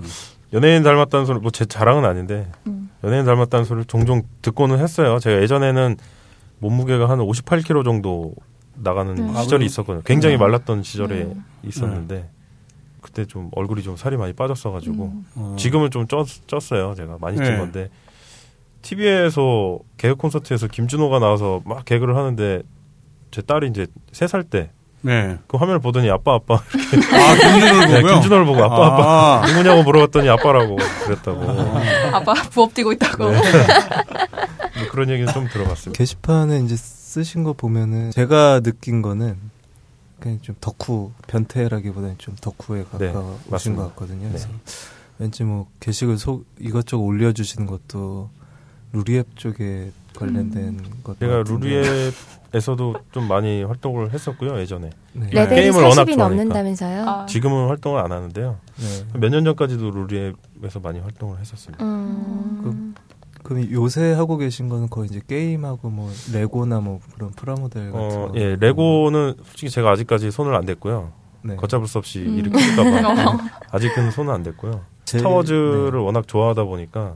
[0.53, 2.89] 연예인 닮았다는 소리 뭐 제 자랑은 아닌데 음.
[3.03, 5.19] 연예인 닮았다는 소리를 종종 듣고는 했어요.
[5.19, 5.97] 제가 예전에는
[6.59, 8.33] 몸무게가 한 58kg 정도
[8.83, 9.41] 나가는 네.
[9.43, 9.65] 시절이 아?
[9.65, 10.03] 있었거든요.
[10.03, 10.39] 굉장히 네.
[10.39, 11.35] 말랐던 시절에 네.
[11.63, 12.29] 있었는데
[13.01, 15.25] 그때 좀 얼굴이 좀 살이 많이 빠졌어가지고 음.
[15.35, 15.55] 어.
[15.57, 16.95] 지금은 좀 쪘, 쪘어요.
[16.95, 17.57] 제가 많이 찐 네.
[17.57, 17.89] 건데
[18.81, 22.61] TV에서 개그 콘서트에서 김준호가 나와서 막 개그를 하는데
[23.31, 24.69] 제 딸이 이제 세 살때그
[25.03, 25.37] 네.
[25.49, 28.13] 화면을 보더니 아빠 아빠 아, 김준호를 네, 보고요?
[28.15, 29.47] 김준호를 보고 아빠 아빠 아.
[29.47, 30.75] 누구냐고 물어봤더니 아빠라고
[31.05, 31.41] 그랬다고
[32.13, 33.29] 아 빠 부업 뛰고 있다고.
[33.31, 33.39] 네.
[33.39, 35.97] 뭐 그런 얘기는 좀 들어봤습니다.
[35.97, 36.75] 게시판에 이제
[37.11, 39.35] 쓰신 거 보면은 제가 느낀 거는
[40.21, 43.83] 그냥 좀 덕후 변태라기보다는 좀 덕후에 네, 가까우신 맞습니다.
[43.83, 44.21] 것 같거든요.
[44.23, 44.29] 네.
[44.29, 44.47] 그래서
[45.19, 48.29] 왠지 뭐 게시글 속 이것저것 올려주시는 것도
[48.93, 55.27] 루리앱 쪽에 관련된 것 제가 루리앱에서도 좀 많이 활동을 했었고요 예전에 네.
[55.31, 56.27] 레벨이 게임을 워낙 40이 좋아하니까.
[56.27, 57.09] 넘는다면서요?
[57.09, 59.19] 아, 지금은 활동을 안 하는데요 네.
[59.19, 61.83] 몇년 전까지도 루리앱에서 많이 활동을 했었습니다.
[61.83, 62.80] 음.
[63.51, 68.31] 그럼 요새 하고 계신 거는 거의 이제 게임하고 뭐 레고나 뭐 그런 프라모델 같은 어,
[68.31, 68.39] 거.
[68.39, 71.11] 예 레고는 솔직히 제가 아직까지 손을 안 댔고요.
[71.43, 71.57] 네.
[71.57, 72.37] 걷잡을 수 없이 음.
[72.37, 73.37] 일으킬까봐
[73.71, 74.79] 아직은 손은 안 댔고요.
[75.03, 75.97] 제일- 스타워즈를 네.
[75.97, 77.15] 워낙 좋아하다 보니까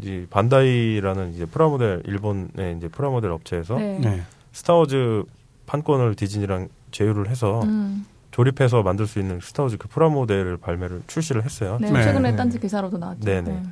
[0.00, 3.98] 이제 반다이라는 이제 프라모델 일본의 이제 프라모델 업체에서 네.
[4.00, 4.22] 네.
[4.52, 5.24] 스타워즈
[5.66, 8.06] 판권을 디즈니랑 제휴를 해서 음.
[8.30, 11.76] 조립해서 만들 수 있는 스타워즈 그 프라모델을 발매를 출시를 했어요.
[11.82, 12.02] 네, 네.
[12.02, 12.36] 최근에 네.
[12.36, 13.20] 딴지 기사로도 나왔죠.
[13.26, 13.62] 네네.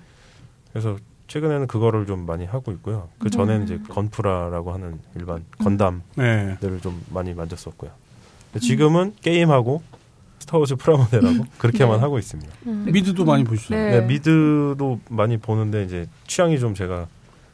[0.72, 0.98] 그래서
[1.28, 3.08] 최근에는 그거를 좀 많이 하고 있고요.
[3.18, 3.64] 그 전에는 음.
[3.64, 6.80] 이제 건프라라고 하는 일반 건담들을 네.
[6.80, 7.90] 좀 많이 만졌었고요.
[8.60, 9.82] 지금은 게임하고
[10.40, 12.00] 스타워즈 프라모델하고 그렇게만 네.
[12.00, 12.50] 하고 있습니다.
[12.66, 12.86] 음.
[12.90, 13.74] 미드도 많이 보시죠.
[13.74, 14.00] 네.
[14.00, 17.06] 네, 미드도 많이 보는데 이제 취향이 좀 제가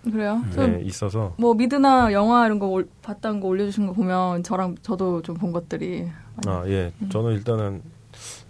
[0.05, 0.35] 그래요?
[0.45, 0.53] 음.
[0.55, 4.77] 저 네, 있어서 뭐 미드나 영화 이런 거 올, 봤다는 거 올려주신 거 보면 저랑
[4.83, 6.09] 저도 좀 본 것들이
[6.47, 7.83] 아 예, 저는 일단은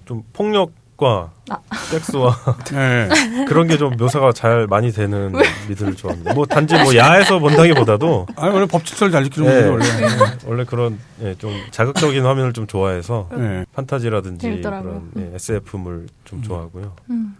[0.04, 1.58] 좀 폭력 과 아.
[1.90, 2.36] 섹스와
[2.70, 3.08] 네.
[3.48, 5.32] 그런 게 좀 묘사가 잘 많이 되는
[5.68, 6.34] 미드를 좋아합니다.
[6.34, 9.68] 뭐 단지 뭐 야에서 본다기보다도 아니, 원래 법칙서를 잘 지키는 네.
[9.68, 9.84] 원래.
[10.46, 13.64] 원래 그런 예, 좀 자극적인 화면을 좀 좋아해서 네.
[13.74, 15.02] 판타지라든지 재밌더라고요.
[15.12, 16.92] 그런 예, SF물 좀 좋아하고요.
[17.10, 17.36] 음.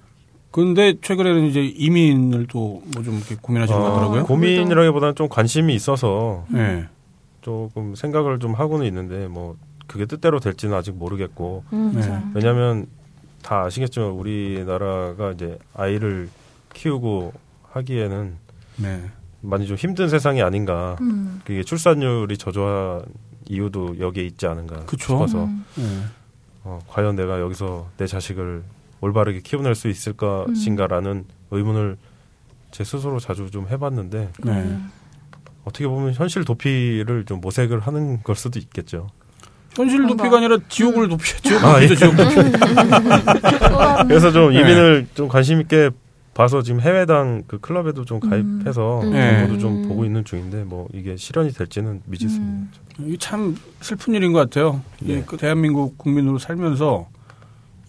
[0.51, 4.25] 근데 최근에는 이제 이민을 또 뭐 좀 이렇게 고민하시는 것 어, 같더라고요.
[4.27, 6.87] 고민이라기보다는 좀 관심이 있어서 네.
[7.43, 9.55] 조금 생각을 좀 하고는 있는데 뭐
[9.87, 11.93] 그게 뜻대로 될지는 아직 모르겠고 음.
[11.95, 12.03] 네.
[12.03, 12.33] 참.
[12.35, 12.87] 왜냐하면
[13.45, 16.31] 다 아시겠지만 우리나라가 이제 아이를
[16.73, 17.33] 키우고
[17.73, 18.37] 하기에는
[18.79, 19.05] 네.
[19.43, 20.97] 많이 좀 힘든 세상이 아닌가.
[21.03, 21.43] 음.
[21.45, 23.05] 그게 출산율이 저조한
[23.47, 24.97] 이유도 여기에 있지 않은가 그쵸.
[24.97, 25.65] 싶어서 음.
[25.77, 26.01] 네.
[26.65, 28.63] 어, 과연 내가 여기서 내 자식을
[29.03, 30.47] 올바르게 키워낼 수 있을 음.
[30.47, 31.99] 것인가라는 의문을
[32.71, 34.79] 제 스스로 자주 좀 해봤는데 네.
[35.65, 39.11] 어떻게 보면 현실 도피를 좀 모색을 하는 걸 수도 있겠죠.
[39.75, 42.35] 현실 뭔가- 도피가 아니라 지옥을 도피, 지옥 아, 도피죠, 지옥 도피.
[42.35, 44.61] 또 다른- 그래서 좀 네.
[44.61, 45.91] 이민을 좀 관심 있게
[46.35, 48.31] 봐서 지금 해외당 그 클럽에도 좀 음.
[48.31, 49.13] 가입해서 음.
[49.13, 49.59] 정보도 네.
[49.59, 52.69] 좀 보고 있는 중인데 뭐 이게 실현이 될지는 미지수입니다.
[52.99, 53.07] 음.
[53.07, 54.81] 이게 참 슬픈 일인 것 같아요.
[55.01, 55.23] 네.
[55.27, 57.07] 그 대한민국 국민으로 살면서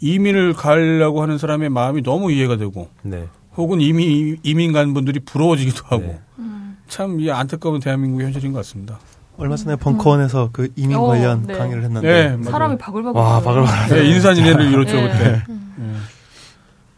[0.01, 3.27] 이민을 가려고 하는 사람의 마음이 너무 이해가 되고 네.
[3.57, 6.19] 혹은 이미 이민 간 분들이 부러워지기도 하고 네.
[6.39, 6.77] 음.
[6.87, 8.99] 참이 안타까운 대한민국의 현실인 것 같습니다.
[9.37, 11.57] 얼마 전에 벙커원에서 그 이민 어, 관련 네.
[11.57, 12.43] 강의를 했는데 네.
[12.43, 13.19] 사람이 바글바글.
[13.19, 13.41] 와.
[13.41, 13.97] 바글바글.
[14.03, 15.11] 네, 인산인해를 이뤘죠 네.
[15.11, 15.43] 그때.
[15.77, 15.93] 네.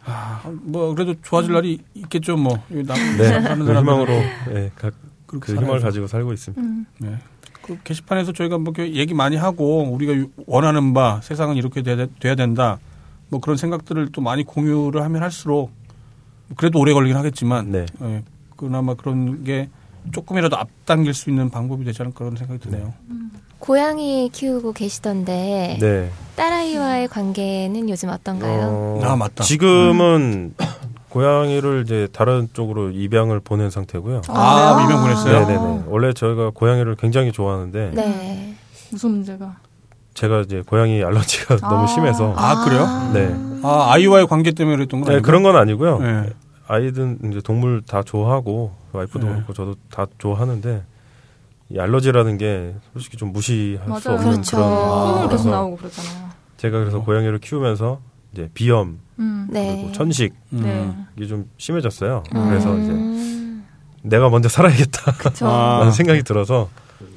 [0.04, 2.62] 아, 뭐 그래도 좋아질 날이 있겠죠, 뭐.
[2.70, 3.40] 이 남, 네.
[3.42, 3.76] 사는 그.
[3.76, 4.12] 희망으로
[4.54, 4.90] 예, 가,
[5.26, 5.84] 그렇게 그 살아야죠.
[5.84, 6.62] 가지고 살고 있습니다.
[6.62, 6.86] 음.
[6.98, 7.18] 네.
[7.62, 12.06] 그 게시판에서 저희가 뭐 이렇게 얘기 많이 하고 우리가 유- 원하는 바 세상은 이렇게 돼야,
[12.20, 12.78] 돼야 된다.
[13.28, 15.70] 뭐 그런 생각들을 또 많이 공유를 하면 할수록
[16.56, 17.84] 그래도 오래 걸리긴 하겠지만 네.
[18.02, 18.22] 예,
[18.56, 19.68] 그나마 그런 게
[20.12, 22.92] 조금이라도 앞당길 수 있는 방법이 되지 않을까 그런 생각이 드네요.
[23.58, 26.10] 고양이 키우고 계시던데 네.
[26.36, 28.68] 딸아이와의 관계는 요즘 어떤가요?
[28.70, 29.42] 어, 아, 맞다.
[29.44, 30.54] 지금은
[31.08, 34.22] 고양이를 이제 다른 쪽으로 입양을 보낸 상태고요.
[34.28, 34.86] 아, 그래요?
[34.88, 35.46] 미명 보냈어요?
[35.46, 35.82] 네네네.
[35.86, 38.54] 원래 저희가 고양이를 굉장히 좋아하는데 네.
[38.90, 39.56] 무슨 문제가?
[40.14, 41.68] 제가 이제 고양이 알러지가 아.
[41.68, 42.86] 너무 심해서 아, 그래요?
[43.12, 43.34] 네.
[43.62, 45.20] 아, 아이와의 관계 때문에 그랬던 건 네?
[45.20, 45.98] 그런 건 아니고요.
[45.98, 46.30] 네.
[46.68, 49.32] 아이든 이제 동물 다 좋아하고 와이프도 네.
[49.34, 50.82] 그렇고 저도 다 좋아하는데
[51.70, 54.18] 이 알러지라는 게 솔직히 좀 무시할 수 맞아요.
[54.18, 54.56] 없는 그렇죠.
[54.56, 55.28] 그런 콧물 아.
[55.28, 56.28] 계속 거라서 나오고 그러잖아요.
[56.56, 58.00] 제가 그래서 고양이를 키우면서
[58.32, 59.46] 이제 비염 음.
[59.50, 59.76] 네.
[59.76, 60.60] 그리고 천식 음.
[60.62, 60.94] 네.
[61.16, 62.22] 이게 좀 심해졌어요.
[62.34, 62.48] 음.
[62.48, 63.58] 그래서 이제
[64.02, 65.46] 내가 먼저 살아야겠다 그쵸.
[65.48, 65.78] 아.
[65.78, 66.68] 라는 생각이 들어서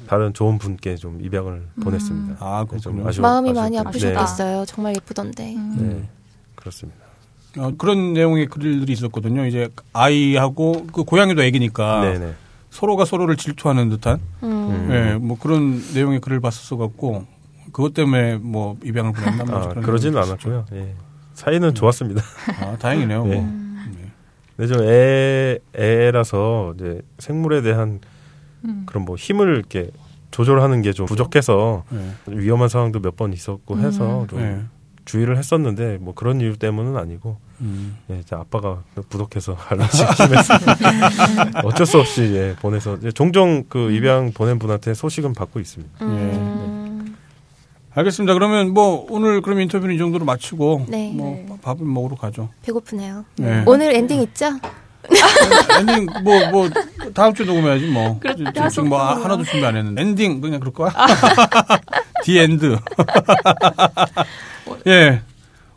[0.06, 2.36] 다른 좋은 분께 좀 입양을 보냈습니다.
[2.44, 3.08] 아, 네, 좀 그렇군요.
[3.10, 3.78] 아쉬워- 마음이 아쉬울 많이.
[3.78, 4.64] 아프셨겠어요.
[4.66, 5.54] 정말 예쁘던데.
[5.54, 5.76] 음.
[5.78, 6.08] 네, 네,
[6.54, 7.01] 그렇습니다.
[7.58, 9.46] 어, 그런 내용의 글들이 있었거든요.
[9.46, 12.32] 이제 아이하고 그 고양이도 애기니까 네네.
[12.70, 14.88] 서로가 서로를 질투하는 듯한 음.
[14.90, 17.26] 예, 뭐 그런 내용의 글을 봤었어 갖고
[17.72, 20.66] 그것 때문에 뭐 입양을 보냈나 뭐 아, 그런 그러지는 않았고요.
[20.72, 20.94] 예.
[21.34, 22.22] 사이는 좋았습니다.
[22.22, 22.72] 있었어요.
[22.72, 23.24] 아, 다행이네요.
[23.26, 23.34] 네.
[23.36, 23.62] 뭐.
[24.56, 28.00] 근데 좀 애, 애라서 이제 생물에 대한
[28.64, 28.82] 음.
[28.86, 29.90] 그런 뭐 힘을 이렇게
[30.30, 32.12] 조절하는 게 좀 부족해서 네.
[32.26, 34.60] 위험한 상황도 몇 번 있었고 해서 좀 네.
[35.12, 37.98] 주의를 했었는데 뭐 그런 이유 때문은 아니고 음.
[38.10, 40.54] 예, 이제 아빠가 부족해서 알러지 심해서
[41.64, 46.04] 어쩔 수 없이 예, 보내서 이제 종종 그 입양 보낸 분한테 소식은 받고 있습니다.
[46.06, 47.14] 음.
[47.94, 48.32] 알겠습니다.
[48.32, 51.12] 그러면 뭐 오늘 그럼 인터뷰는 이 정도로 마치고 네.
[51.14, 52.48] 뭐 밥을 먹으러 가죠.
[52.62, 53.26] 배고프네요.
[53.36, 53.64] 네.
[53.66, 54.46] 오늘 엔딩 있죠?
[55.78, 56.70] 엔딩 뭐뭐
[57.12, 58.18] 다음 주에 녹음해야지 뭐.
[58.18, 58.98] 그렇게 지금, 뭐.
[58.98, 60.90] 하나도 준비 안 했는데 엔딩 그냥 그럴 거야.
[62.22, 62.78] The end.
[64.86, 65.20] 예.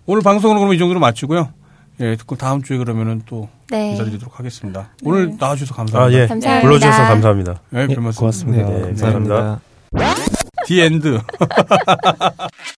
[0.05, 1.49] 오늘 방송은 그럼 이 정도로 마치고요.
[2.01, 3.91] 예, 그럼 다음 주에 그러면은 또 네.
[3.91, 4.89] 인사드리도록 하겠습니다.
[5.03, 6.21] 오늘 나와주셔서 아, 감사합니다.
[6.21, 6.27] 예.
[6.27, 6.67] 감사합니다.
[6.67, 7.61] 불러주셔서 감사합니다.
[7.73, 8.19] 예, 별 말씀.
[8.19, 8.69] 고맙습니다.
[8.69, 9.59] 네, 감사합니다.
[10.65, 11.19] The end.